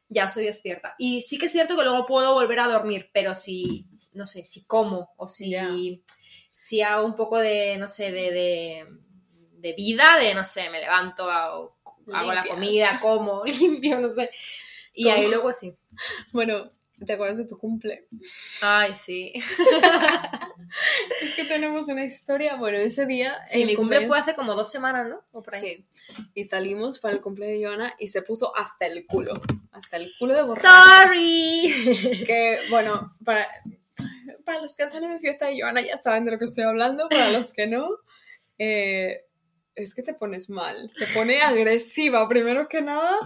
ya 0.08 0.24
estoy 0.24 0.44
despierta. 0.44 0.94
Y 0.98 1.22
sí 1.22 1.38
que 1.38 1.46
es 1.46 1.52
cierto 1.52 1.76
que 1.76 1.82
luego 1.82 2.06
puedo 2.06 2.34
volver 2.34 2.60
a 2.60 2.68
dormir, 2.68 3.10
pero 3.12 3.34
si, 3.34 3.86
no 4.12 4.26
sé, 4.26 4.44
si 4.44 4.64
como 4.66 5.12
o 5.16 5.28
si, 5.28 5.54
si 6.52 6.82
hago 6.82 7.04
un 7.04 7.14
poco 7.14 7.38
de, 7.38 7.76
no 7.78 7.88
sé, 7.88 8.12
de, 8.12 8.30
de, 8.30 8.86
de 9.62 9.72
vida, 9.72 10.16
de, 10.18 10.34
no 10.34 10.44
sé, 10.44 10.68
me 10.70 10.80
levanto, 10.80 11.30
hago, 11.30 11.76
hago 12.12 12.32
la 12.34 12.44
comida, 12.44 12.98
como, 13.00 13.44
limpio, 13.60 13.98
no 14.00 14.10
sé. 14.10 14.30
Y 14.94 15.04
¿Cómo? 15.04 15.14
ahí 15.16 15.28
luego 15.28 15.52
sí. 15.52 15.74
Bueno, 16.32 16.70
¿te 17.06 17.12
acuerdas 17.14 17.38
de 17.38 17.46
tu 17.46 17.56
cumple? 17.58 18.06
Ay, 18.60 18.94
sí. 18.94 19.32
Es 21.20 21.34
que 21.34 21.44
tenemos 21.44 21.88
una 21.88 22.02
historia. 22.04 22.56
Bueno, 22.56 22.78
ese 22.78 23.04
día. 23.04 23.38
Sí, 23.44 23.64
mi 23.66 23.74
cumple 23.74 23.98
cumpleaños- 23.98 24.08
fue 24.08 24.18
hace 24.18 24.34
como 24.34 24.54
dos 24.54 24.70
semanas, 24.70 25.06
¿no? 25.06 25.22
O 25.32 25.42
por 25.42 25.54
ahí. 25.54 25.60
Sí. 25.60 25.86
Y 26.34 26.44
salimos 26.44 26.98
para 26.98 27.14
el 27.14 27.20
cumpleaños 27.20 27.60
de 27.60 27.66
Joana 27.66 27.94
y 27.98 28.08
se 28.08 28.22
puso 28.22 28.56
hasta 28.56 28.86
el 28.86 29.06
culo. 29.06 29.32
Hasta 29.72 29.98
el 29.98 30.12
culo 30.18 30.34
de 30.34 30.42
borracha. 30.42 30.70
Sorry. 31.02 32.24
Que, 32.26 32.58
bueno, 32.70 33.12
para, 33.24 33.46
para 34.44 34.60
los 34.60 34.74
que 34.76 34.84
han 34.84 34.90
salido 34.90 35.12
de 35.12 35.18
fiesta 35.18 35.46
de 35.46 35.60
Joana 35.60 35.82
ya 35.82 35.96
saben 35.98 36.24
de 36.24 36.30
lo 36.32 36.38
que 36.38 36.46
estoy 36.46 36.64
hablando. 36.64 37.08
Para 37.10 37.28
los 37.30 37.52
que 37.52 37.66
no, 37.66 37.86
eh, 38.58 39.26
es 39.74 39.94
que 39.94 40.02
te 40.02 40.14
pones 40.14 40.50
mal. 40.50 40.88
Se 40.90 41.06
pone 41.14 41.42
agresiva 41.42 42.26
primero 42.28 42.68
que 42.68 42.82
nada 42.82 43.18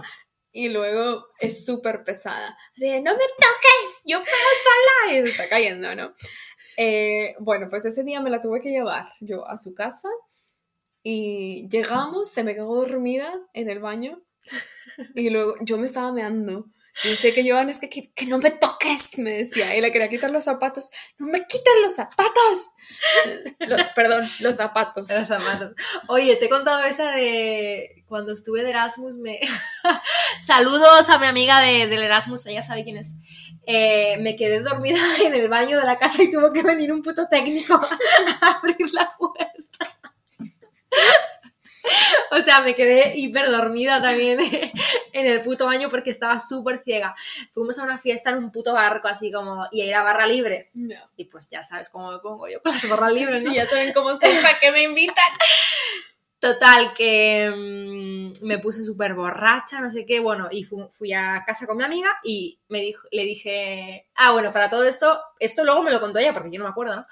y 0.51 0.69
luego 0.69 1.27
es 1.39 1.65
súper 1.65 2.03
pesada. 2.03 2.57
Así 2.71 2.89
de, 2.89 3.01
no 3.01 3.11
me 3.11 3.19
toques, 3.19 4.01
yo 4.05 4.17
puedo 4.17 4.27
sola. 4.63 5.13
Y 5.13 5.23
se 5.23 5.29
está 5.29 5.49
cayendo, 5.49 5.95
¿no? 5.95 6.13
Eh, 6.77 7.35
bueno, 7.39 7.67
pues 7.69 7.85
ese 7.85 8.03
día 8.03 8.21
me 8.21 8.29
la 8.29 8.41
tuve 8.41 8.61
que 8.61 8.69
llevar 8.69 9.11
yo 9.19 9.47
a 9.47 9.57
su 9.57 9.73
casa 9.73 10.09
y 11.03 11.67
llegamos, 11.69 12.29
se 12.29 12.43
me 12.43 12.53
quedó 12.53 12.73
dormida 12.75 13.33
en 13.53 13.69
el 13.69 13.79
baño 13.79 14.21
y 15.15 15.29
luego 15.29 15.55
yo 15.61 15.77
me 15.77 15.87
estaba 15.87 16.11
meando. 16.11 16.65
Sé 17.01 17.33
que 17.33 17.49
Joan 17.49 17.69
es 17.69 17.79
que, 17.79 17.89
que, 17.89 18.25
no 18.25 18.39
me 18.39 18.49
toques, 18.49 19.19
me 19.19 19.31
decía. 19.31 19.75
Y 19.75 19.81
le 19.81 19.91
quería 19.91 20.09
quitar 20.09 20.31
los 20.31 20.45
zapatos. 20.45 20.89
No 21.19 21.27
me 21.27 21.45
quites 21.45 21.73
los 21.83 21.95
zapatos. 21.95 22.71
Perdón, 23.95 24.27
los 24.39 24.55
zapatos. 24.55 25.09
Los 25.09 25.27
zapatos. 25.27 25.73
Oye, 26.07 26.35
te 26.37 26.45
he 26.45 26.49
contado 26.49 26.83
esa 26.85 27.11
de 27.11 28.03
cuando 28.07 28.33
estuve 28.33 28.63
de 28.63 28.71
Erasmus. 28.71 29.17
Me... 29.17 29.39
Saludos 30.41 31.09
a 31.09 31.19
mi 31.19 31.27
amiga 31.27 31.59
de, 31.61 31.87
del 31.87 32.03
Erasmus, 32.03 32.45
ella 32.47 32.61
sabe 32.61 32.83
quién 32.83 32.97
es. 32.97 33.15
Eh, 33.65 34.17
me 34.21 34.35
quedé 34.35 34.61
dormida 34.61 34.97
en 35.25 35.35
el 35.35 35.49
baño 35.49 35.79
de 35.79 35.85
la 35.85 35.97
casa 35.97 36.23
y 36.23 36.31
tuvo 36.31 36.51
que 36.51 36.63
venir 36.63 36.91
un 36.91 37.01
puto 37.01 37.27
técnico 37.27 37.75
a 38.41 38.51
abrir 38.51 38.93
la 38.93 39.11
puerta. 39.17 39.53
O 42.37 42.41
sea, 42.41 42.61
me 42.61 42.75
quedé 42.75 43.13
hiper 43.15 43.49
dormida 43.49 44.01
también 44.01 44.39
en 45.13 45.27
el 45.27 45.41
puto 45.41 45.65
baño 45.65 45.89
porque 45.89 46.09
estaba 46.09 46.39
súper 46.39 46.81
ciega. 46.83 47.15
Fuimos 47.51 47.79
a 47.79 47.83
una 47.83 47.97
fiesta 47.97 48.29
en 48.29 48.37
un 48.37 48.51
puto 48.51 48.73
barco, 48.73 49.07
así 49.07 49.31
como, 49.31 49.67
y 49.71 49.81
era 49.81 50.03
barra 50.03 50.25
libre. 50.27 50.69
No. 50.73 50.95
Y 51.15 51.25
pues 51.25 51.49
ya 51.49 51.63
sabes 51.63 51.89
cómo 51.89 52.11
me 52.11 52.19
pongo 52.19 52.47
yo 52.47 52.61
con 52.61 52.73
las 52.73 52.87
barras 52.89 53.13
libres, 53.13 53.43
¿no? 53.43 53.51
Sí, 53.51 53.55
ya 53.55 53.65
saben 53.65 53.93
cómo 53.93 54.19
soy, 54.19 54.29
¿para 54.41 54.59
qué 54.59 54.71
me 54.71 54.83
invitan? 54.83 55.15
Total, 56.39 56.93
que 56.93 57.51
mm, 57.51 58.45
me 58.45 58.59
puse 58.59 58.83
súper 58.83 59.15
borracha, 59.15 59.81
no 59.81 59.89
sé 59.89 60.05
qué, 60.05 60.19
bueno, 60.19 60.47
y 60.51 60.63
fu- 60.63 60.89
fui 60.93 61.11
a 61.11 61.43
casa 61.47 61.65
con 61.65 61.77
mi 61.77 61.83
amiga 61.83 62.09
y 62.23 62.59
me 62.69 62.79
dijo, 62.81 63.07
le 63.11 63.23
dije, 63.23 64.07
ah, 64.15 64.31
bueno, 64.33 64.51
para 64.53 64.69
todo 64.69 64.83
esto, 64.83 65.19
esto 65.39 65.63
luego 65.63 65.81
me 65.81 65.91
lo 65.91 65.99
contó 65.99 66.19
ella 66.19 66.33
porque 66.35 66.51
yo 66.51 66.59
no 66.59 66.65
me 66.65 66.69
acuerdo, 66.71 66.95
¿no? 66.95 67.07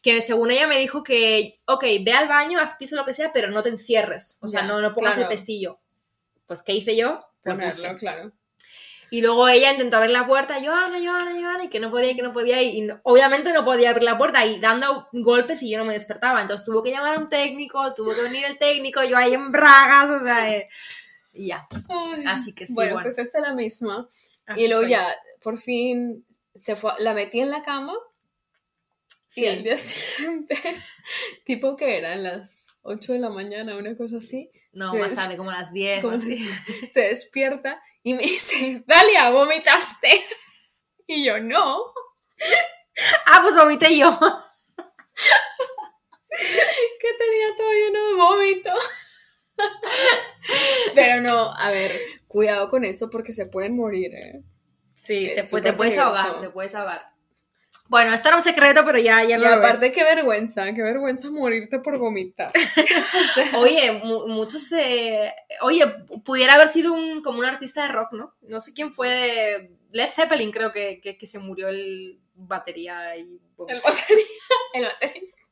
Que 0.00 0.20
según 0.20 0.52
ella 0.52 0.68
me 0.68 0.78
dijo 0.78 1.02
que, 1.02 1.56
ok, 1.66 1.82
ve 2.04 2.12
al 2.12 2.28
baño, 2.28 2.60
haz 2.60 2.76
piso 2.76 2.94
lo 2.94 3.04
que 3.04 3.14
sea, 3.14 3.32
pero 3.32 3.50
no 3.50 3.64
te 3.64 3.68
encierres, 3.70 4.38
o 4.42 4.46
sea, 4.48 4.60
Ya, 4.60 4.68
no, 4.68 4.80
no 4.80 4.94
pongas 4.94 5.16
claro. 5.16 5.28
el 5.28 5.34
pestillo. 5.36 5.80
Pues, 6.46 6.62
¿qué 6.62 6.72
hice 6.72 6.94
yo? 6.96 7.26
Puse. 7.42 7.56
Ponerlo, 7.56 7.98
claro. 7.98 8.32
Y 9.10 9.22
luego 9.22 9.48
ella 9.48 9.72
intentó 9.72 9.96
abrir 9.96 10.10
la 10.12 10.26
puerta, 10.26 10.60
Joana, 10.62 10.98
Joana, 11.02 11.32
Joana, 11.32 11.64
y 11.64 11.68
que 11.68 11.80
no 11.80 11.90
podía, 11.90 12.10
y 12.10 12.16
que 12.16 12.22
no 12.22 12.32
podía, 12.32 12.62
y 12.62 12.82
no- 12.82 13.00
obviamente 13.04 13.52
no 13.54 13.64
podía 13.64 13.90
abrir 13.90 14.04
la 14.04 14.18
puerta, 14.18 14.44
y 14.44 14.60
dando 14.60 15.08
golpes 15.12 15.62
y 15.62 15.70
yo 15.70 15.78
no 15.78 15.84
me 15.86 15.94
despertaba. 15.94 16.42
Entonces 16.42 16.66
tuvo 16.66 16.82
que 16.82 16.90
llamar 16.90 17.14
a 17.16 17.18
un 17.18 17.26
técnico, 17.28 17.94
tuvo 17.94 18.14
que 18.14 18.22
venir 18.22 18.44
el 18.44 18.58
técnico, 18.58 19.02
yo 19.04 19.16
ahí 19.16 19.32
en 19.34 19.50
bragas, 19.50 20.10
o 20.10 20.22
sea, 20.22 20.54
eh, 20.54 20.68
y 21.32 21.48
ya. 21.48 21.66
Así 22.26 22.54
que 22.54 22.66
sí, 22.66 22.74
bueno, 22.74 22.94
bueno. 22.94 23.04
pues 23.06 23.18
esta 23.18 23.38
es 23.38 23.42
la 23.44 23.54
misma. 23.54 24.08
Así 24.46 24.62
y 24.62 24.68
luego 24.68 24.82
soy. 24.82 24.90
ya, 24.90 25.06
por 25.42 25.58
fin, 25.58 26.26
se 26.54 26.76
fue, 26.76 26.92
la 26.98 27.14
metí 27.14 27.40
en 27.40 27.50
la 27.50 27.62
cama. 27.62 27.94
Sí. 29.26 29.44
Y 29.44 29.48
al 29.48 29.62
día 29.62 29.76
siguiente, 29.78 30.58
tipo 31.44 31.76
que 31.76 31.98
eran 31.98 32.22
las 32.22 32.67
8 32.82 33.12
de 33.12 33.18
la 33.18 33.30
mañana, 33.30 33.76
una 33.76 33.96
cosa 33.96 34.16
así, 34.18 34.50
No, 34.72 34.94
más 34.94 35.14
tarde, 35.14 35.36
como 35.36 35.50
a 35.50 35.58
las 35.58 35.72
10. 35.72 36.02
como 36.02 36.14
o 36.14 36.16
así. 36.16 36.36
se 36.92 37.00
despierta 37.02 37.80
y 38.02 38.14
me 38.14 38.22
dice, 38.22 38.82
Dalia, 38.86 39.30
vomitaste. 39.30 40.24
Y 41.10 41.24
yo, 41.24 41.40
no, 41.40 41.78
Ah, 43.26 43.40
pues 43.42 43.56
vomité 43.56 43.96
yo. 43.96 44.10
que 47.00 47.08
tenía 47.18 47.56
todo 47.56 47.72
lleno 47.72 48.06
de 48.08 48.14
vómito. 48.14 48.70
Pero 50.94 51.22
no, 51.22 51.52
a 51.54 51.70
ver, 51.70 51.98
cuidado 52.26 52.68
con 52.68 52.84
eso 52.84 53.08
porque 53.10 53.32
se 53.32 53.46
pueden 53.46 53.74
morir, 53.76 54.14
¿eh? 54.14 54.42
Sí, 54.94 55.26
Es 55.26 55.50
te, 55.50 55.60
te 55.62 55.72
puedes 55.72 55.96
ahogar, 55.96 56.40
te 56.40 56.50
puedes 56.50 56.74
ahogar. 56.74 57.10
Bueno, 57.88 58.12
esto 58.12 58.28
era 58.28 58.36
un 58.36 58.42
secreto, 58.42 58.82
pero 58.84 58.98
ya, 58.98 59.22
ya 59.24 59.36
Y 59.36 59.40
no 59.40 59.48
lo 59.48 59.54
aparte, 59.54 59.86
ves. 59.86 59.92
qué 59.94 60.04
vergüenza, 60.04 60.72
qué 60.74 60.82
vergüenza 60.82 61.30
morirte 61.30 61.78
por 61.80 61.96
vomitar. 61.98 62.52
Oye, 63.56 63.92
mu- 64.04 64.26
muchos. 64.28 64.70
eh, 64.72 65.34
oye, 65.62 65.84
pudiera 66.24 66.54
haber 66.54 66.68
sido 66.68 66.92
un, 66.92 67.22
como 67.22 67.38
un 67.38 67.44
artista 67.46 67.82
de 67.82 67.88
rock, 67.92 68.12
¿no? 68.12 68.34
No 68.42 68.60
sé 68.60 68.72
quién 68.74 68.92
fue. 68.92 69.08
de- 69.08 69.70
Led 69.90 70.08
Zeppelin, 70.08 70.50
creo 70.50 70.70
que, 70.70 71.00
que, 71.00 71.16
que 71.16 71.26
se 71.26 71.38
murió 71.38 71.68
el 71.68 72.18
batería 72.34 73.16
y. 73.16 73.40
El 73.68 73.80
batería, 73.80 74.24
el 74.74 74.82
baterista. 74.84 75.42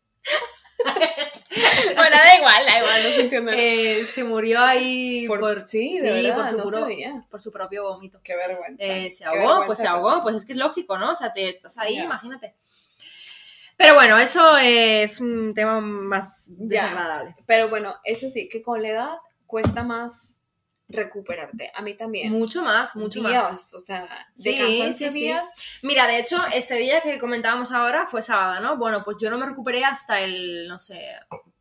bueno, 1.96 2.16
da 2.16 2.36
igual, 2.36 2.66
da 2.66 2.78
igual, 2.78 3.02
no 3.02 3.08
se 3.10 3.20
entiende. 3.22 4.00
Eh, 4.00 4.04
se 4.04 4.24
murió 4.24 4.60
ahí 4.60 5.26
Por- 5.26 5.60
sí, 5.60 5.98
de 5.98 6.22
verdad, 6.22 6.36
por, 6.36 6.48
su 6.48 6.56
no 6.58 6.64
puro- 6.64 6.88
por 7.30 7.42
su 7.42 7.52
propio 7.52 7.84
vómito. 7.84 8.20
qué 8.22 8.36
vergüenza. 8.36 8.84
Eh, 8.84 9.10
se 9.12 9.24
ahogó, 9.24 9.38
vergüenza 9.38 9.66
pues 9.66 9.78
se 9.78 9.86
ahogó, 9.86 10.02
persona. 10.04 10.22
pues 10.22 10.36
es 10.36 10.44
que 10.46 10.52
es 10.52 10.58
lógico, 10.58 10.98
¿no? 10.98 11.12
O 11.12 11.16
sea, 11.16 11.32
te 11.32 11.48
estás 11.48 11.78
ahí, 11.78 11.98
imagínate. 11.98 12.54
Pero 13.76 13.94
bueno, 13.94 14.18
eso 14.18 14.56
es 14.56 15.20
un 15.20 15.52
tema 15.54 15.80
más 15.80 16.50
desagradable. 16.56 17.34
Pero 17.46 17.68
bueno, 17.68 17.94
eso 18.04 18.28
sí, 18.30 18.48
que 18.48 18.62
con 18.62 18.80
la 18.82 18.88
edad 18.88 19.10
cuesta 19.46 19.82
más 19.82 20.38
recuperarte. 20.88 21.70
A 21.74 21.82
mí 21.82 21.94
también. 21.94 22.32
Mucho 22.32 22.62
más, 22.62 22.94
mucho 22.96 23.20
días, 23.20 23.42
más. 23.52 23.74
o 23.74 23.78
sea, 23.78 24.02
de 24.36 24.92
Sí, 24.94 25.10
sí. 25.10 25.20
días. 25.24 25.48
Mira, 25.82 26.06
de 26.06 26.18
hecho, 26.18 26.40
este 26.52 26.76
día 26.76 27.00
que 27.00 27.18
comentábamos 27.18 27.72
ahora 27.72 28.06
fue 28.06 28.22
sábado, 28.22 28.60
¿no? 28.60 28.76
Bueno, 28.76 29.02
pues 29.04 29.16
yo 29.20 29.30
no 29.30 29.38
me 29.38 29.46
recuperé 29.46 29.84
hasta 29.84 30.20
el, 30.20 30.68
no 30.68 30.78
sé, 30.78 31.00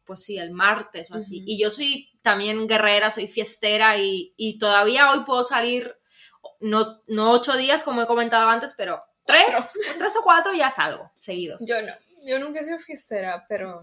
pues 0.06 0.24
sí, 0.24 0.38
el 0.38 0.52
martes 0.52 1.10
o 1.12 1.16
así. 1.16 1.44
Y 1.46 1.60
yo 1.60 1.70
soy 1.70 2.12
también 2.22 2.68
guerrera, 2.68 3.10
soy 3.12 3.28
fiestera 3.28 3.98
y, 3.98 4.34
y 4.38 4.58
todavía 4.60 5.10
hoy 5.12 5.24
puedo 5.26 5.44
salir, 5.44 5.96
no, 6.60 7.02
no 7.08 7.32
ocho 7.32 7.56
días 7.58 7.84
como 7.84 8.02
he 8.04 8.08
comentado 8.08 8.48
antes, 8.50 8.76
pero 8.78 9.00
tres, 9.26 9.80
tres 9.98 10.16
o 10.18 10.24
cuatro 10.24 10.54
ya 10.54 10.70
salgo 10.70 11.12
seguidos. 11.18 11.66
Yo 11.68 11.82
no, 11.82 11.94
yo 12.26 12.40
nunca 12.40 12.60
he 12.60 12.64
sido 12.64 12.80
fiestera, 12.80 13.44
pero 13.50 13.82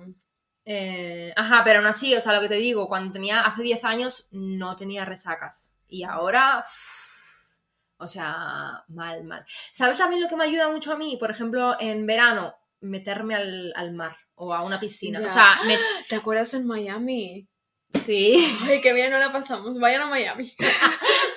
Eh, 0.65 1.33
ajá, 1.37 1.63
pero 1.65 1.79
aún 1.81 1.89
así, 1.89 2.15
o 2.15 2.21
sea, 2.21 2.35
lo 2.35 2.41
que 2.41 2.49
te 2.49 2.55
digo, 2.57 2.89
cuando 2.89 3.13
tenía 3.13 3.41
hace 3.43 3.63
10 3.63 3.85
años 3.85 4.29
no 4.33 4.77
tenía 4.77 5.05
resacas. 5.05 5.79
Y 5.89 6.05
ahora, 6.05 6.61
uff, 6.61 7.57
o 7.99 8.07
sea, 8.07 8.85
mal, 8.89 9.25
mal. 9.25 9.45
¿Sabes 9.73 9.99
también 9.99 10.23
lo 10.23 10.29
que 10.29 10.37
me 10.37 10.45
ayuda 10.45 10.69
mucho 10.69 10.93
a 10.93 10.97
mí? 10.97 11.17
Por 11.19 11.31
ejemplo, 11.31 11.77
en 11.81 12.07
verano, 12.07 12.55
meterme 12.81 13.35
al, 13.35 13.73
al 13.77 13.93
mar 13.93 14.17
o 14.35 14.55
a 14.55 14.63
una 14.63 14.81
piscina. 14.81 15.21
Ya. 15.21 15.27
O 15.27 15.29
sea, 15.31 15.55
me- 15.67 15.79
¿te 16.09 16.17
acuerdas 16.17 16.55
en 16.55 16.67
Miami? 16.67 17.49
sí. 17.95 18.43
Ay, 18.65 18.81
qué 18.81 18.93
bien 18.95 19.11
no 19.11 19.19
la 19.19 19.31
pasamos. 19.31 19.79
Vayan 19.79 20.03
a 20.03 20.07
Miami. 20.07 20.51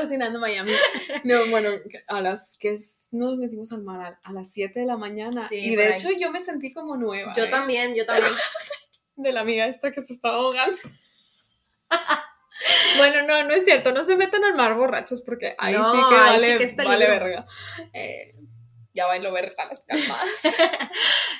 Patrocinando 0.00 0.40
Miami. 0.40 0.72
No, 1.24 1.46
bueno, 1.46 1.70
a 2.06 2.20
las 2.20 2.56
que 2.58 2.76
nos 3.12 3.36
metimos 3.36 3.72
al 3.72 3.82
mar 3.82 4.18
a, 4.22 4.32
las 4.32 4.50
7 4.52 4.80
de 4.80 4.86
la 4.86 4.96
mañana. 4.96 5.42
Sí, 5.42 5.56
y 5.56 5.76
de 5.76 5.92
hecho 5.92 6.08
yo 6.18 6.30
me 6.30 6.40
sentí 6.40 6.72
como 6.72 6.96
nueva. 6.96 7.32
Yo 7.36 7.44
¿eh? 7.44 7.50
también, 7.50 7.94
yo 7.94 8.06
también. 8.06 8.32
De 9.16 9.32
la 9.32 9.40
amiga 9.40 9.66
esta 9.66 9.92
que 9.92 10.00
se 10.00 10.14
estaba 10.14 10.36
ahogando. 10.36 10.78
bueno, 12.96 13.26
no, 13.26 13.44
no 13.44 13.52
es 13.52 13.64
cierto. 13.64 13.92
No 13.92 14.02
se 14.02 14.16
metan 14.16 14.42
al 14.44 14.54
mar 14.54 14.74
borrachos 14.74 15.20
porque 15.20 15.54
ahí 15.58 15.74
No, 15.74 15.92
sí 15.92 15.98
que 16.08 16.14
vale, 16.14 16.52
sí 16.52 16.58
que 16.58 16.64
es 16.64 16.76
vale 16.76 17.06
verga. 17.06 17.46
Eh, 17.92 18.34
ya 18.94 19.06
bailo 19.06 19.32
Berta 19.32 19.66
las 19.66 19.84
calmadas. 19.86 20.42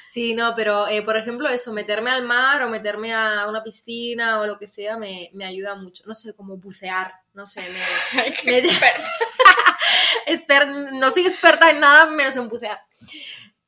Sí, 0.05 0.35
no, 0.35 0.55
pero 0.57 0.89
eh, 0.89 1.03
por 1.03 1.17
ejemplo, 1.17 1.49
eso, 1.49 1.73
meterme 1.73 2.11
al 2.11 2.23
mar 2.25 2.63
o 2.65 2.69
meterme 2.69 3.15
a 3.15 3.47
una 3.49 3.63
piscina 3.63 4.41
o 4.41 4.47
lo 4.47 4.59
que 4.59 4.67
sea 4.67 4.97
me, 4.97 5.31
me 5.35 5.45
ayuda 5.45 5.77
mucho. 5.77 6.03
No 6.07 6.17
sé, 6.17 6.35
como 6.35 6.57
bucear, 6.57 7.15
no 7.33 7.47
sé, 7.47 7.61
me, 7.61 8.21
Ay, 8.23 8.33
qué 8.43 8.51
Me- 8.51 8.59
experta. 8.59 9.09
Exper- 10.27 10.91
no 10.99 11.11
soy 11.13 11.27
experta 11.27 11.71
en 11.71 11.79
nada 11.81 12.07
menos 12.07 12.35
en 12.37 12.49
bucear. 12.49 12.81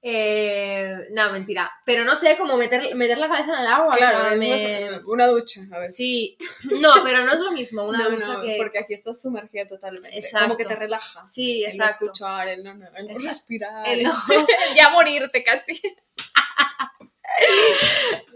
Eh, 0.04 0.96
no, 1.12 1.30
mentira. 1.30 1.70
Pero 1.86 2.02
no 2.04 2.16
sé, 2.16 2.36
como 2.36 2.56
meter, 2.56 2.92
meter 2.96 3.18
la 3.18 3.28
cabeza 3.28 3.54
en 3.54 3.60
el 3.60 3.66
agua. 3.68 3.94
o 3.94 3.96
Claro, 3.96 4.18
sea, 4.20 4.32
es 4.32 4.38
me- 4.38 5.00
una, 5.06 5.28
ducha, 5.28 5.60
a 5.72 5.78
ver. 5.78 5.86
Sí. 5.88 6.36
No, 6.80 6.90
pero 7.04 7.24
no 7.24 7.32
es 7.32 7.38
lo 7.40 7.52
mismo 7.52 7.84
una 7.84 7.98
No, 8.00 8.10
ducha 8.10 8.32
no, 8.32 8.42
que... 8.42 8.56
porque 8.58 8.78
aquí 8.80 8.94
estás 8.94 9.20
sumergida 9.22 9.66
totalmente. 9.68 10.18
Exacto. 10.18 10.46
Como 10.48 10.56
que 10.56 10.64
te 10.64 10.74
relajas. 10.74 11.32
Sí, 11.32 11.62
El 11.64 11.76
no 11.78 11.84
exacto. 11.84 12.04
escuchar, 12.06 12.48
el 12.48 12.64
no, 12.64 12.74
no, 12.74 12.84
el 12.86 12.92
no 13.06 13.10
Exacto. 13.12 13.28
respirar. 13.28 13.86
El 13.86 14.00
El, 14.00 14.04
no. 14.06 14.12
el 14.70 14.74
ya 14.76 14.90
morirte 14.90 15.44
casi. 15.44 15.80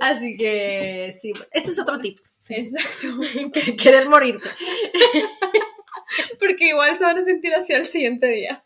Así 0.00 0.36
que 0.36 1.14
sí, 1.20 1.32
ese 1.50 1.70
es 1.70 1.78
otro 1.80 1.98
tip. 2.00 2.18
Exacto. 2.48 3.08
Querer 3.82 4.08
morirte. 4.08 4.48
Porque 6.38 6.68
igual 6.68 6.96
se 6.96 7.04
van 7.04 7.18
a 7.18 7.22
sentir 7.24 7.52
así 7.54 7.74
al 7.74 7.84
siguiente 7.84 8.28
día. 8.28 8.64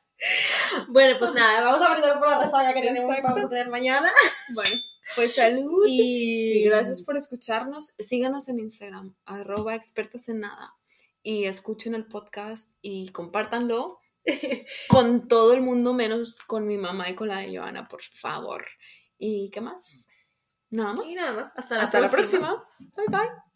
Bueno, 0.88 1.18
pues 1.18 1.32
nada, 1.32 1.62
vamos 1.62 1.82
a 1.82 1.92
brindar 1.92 2.18
por 2.18 2.28
la 2.28 2.40
resaca 2.40 2.74
que 2.74 2.82
tenemos 2.82 3.16
vamos 3.22 3.44
a 3.44 3.48
tener 3.48 3.68
mañana. 3.68 4.12
Bueno, 4.54 4.76
pues 5.16 5.34
salud 5.34 5.84
y... 5.88 6.64
gracias 6.64 7.02
por 7.02 7.16
escucharnos. 7.16 7.94
Síganos 7.98 8.48
en 8.48 8.58
Instagram, 8.58 9.16
arroba 9.24 9.74
expertas 9.74 10.28
en 10.28 10.40
nada. 10.40 10.76
Y 11.22 11.44
escuchen 11.44 11.94
el 11.94 12.06
podcast 12.06 12.70
y 12.80 13.10
compártanlo 13.10 13.98
con 14.88 15.28
todo 15.28 15.52
el 15.52 15.62
mundo, 15.62 15.92
menos 15.92 16.40
con 16.40 16.66
mi 16.66 16.76
mamá 16.76 17.08
y 17.10 17.14
con 17.14 17.28
la 17.28 17.38
de 17.38 17.56
Joana, 17.56 17.88
por 17.88 18.02
favor. 18.02 18.64
¿Y 19.18 19.50
qué 19.50 19.60
más? 19.60 20.08
Nada 20.70 20.94
más. 20.94 21.06
Y 21.06 21.14
nada 21.14 21.34
más. 21.34 21.52
Hasta 21.56 21.76
la 21.76 21.82
Hasta 21.84 21.98
próxima. 21.98 22.50
la 22.50 22.56
próxima. 22.56 22.64
Bye 22.96 23.06
bye. 23.08 23.49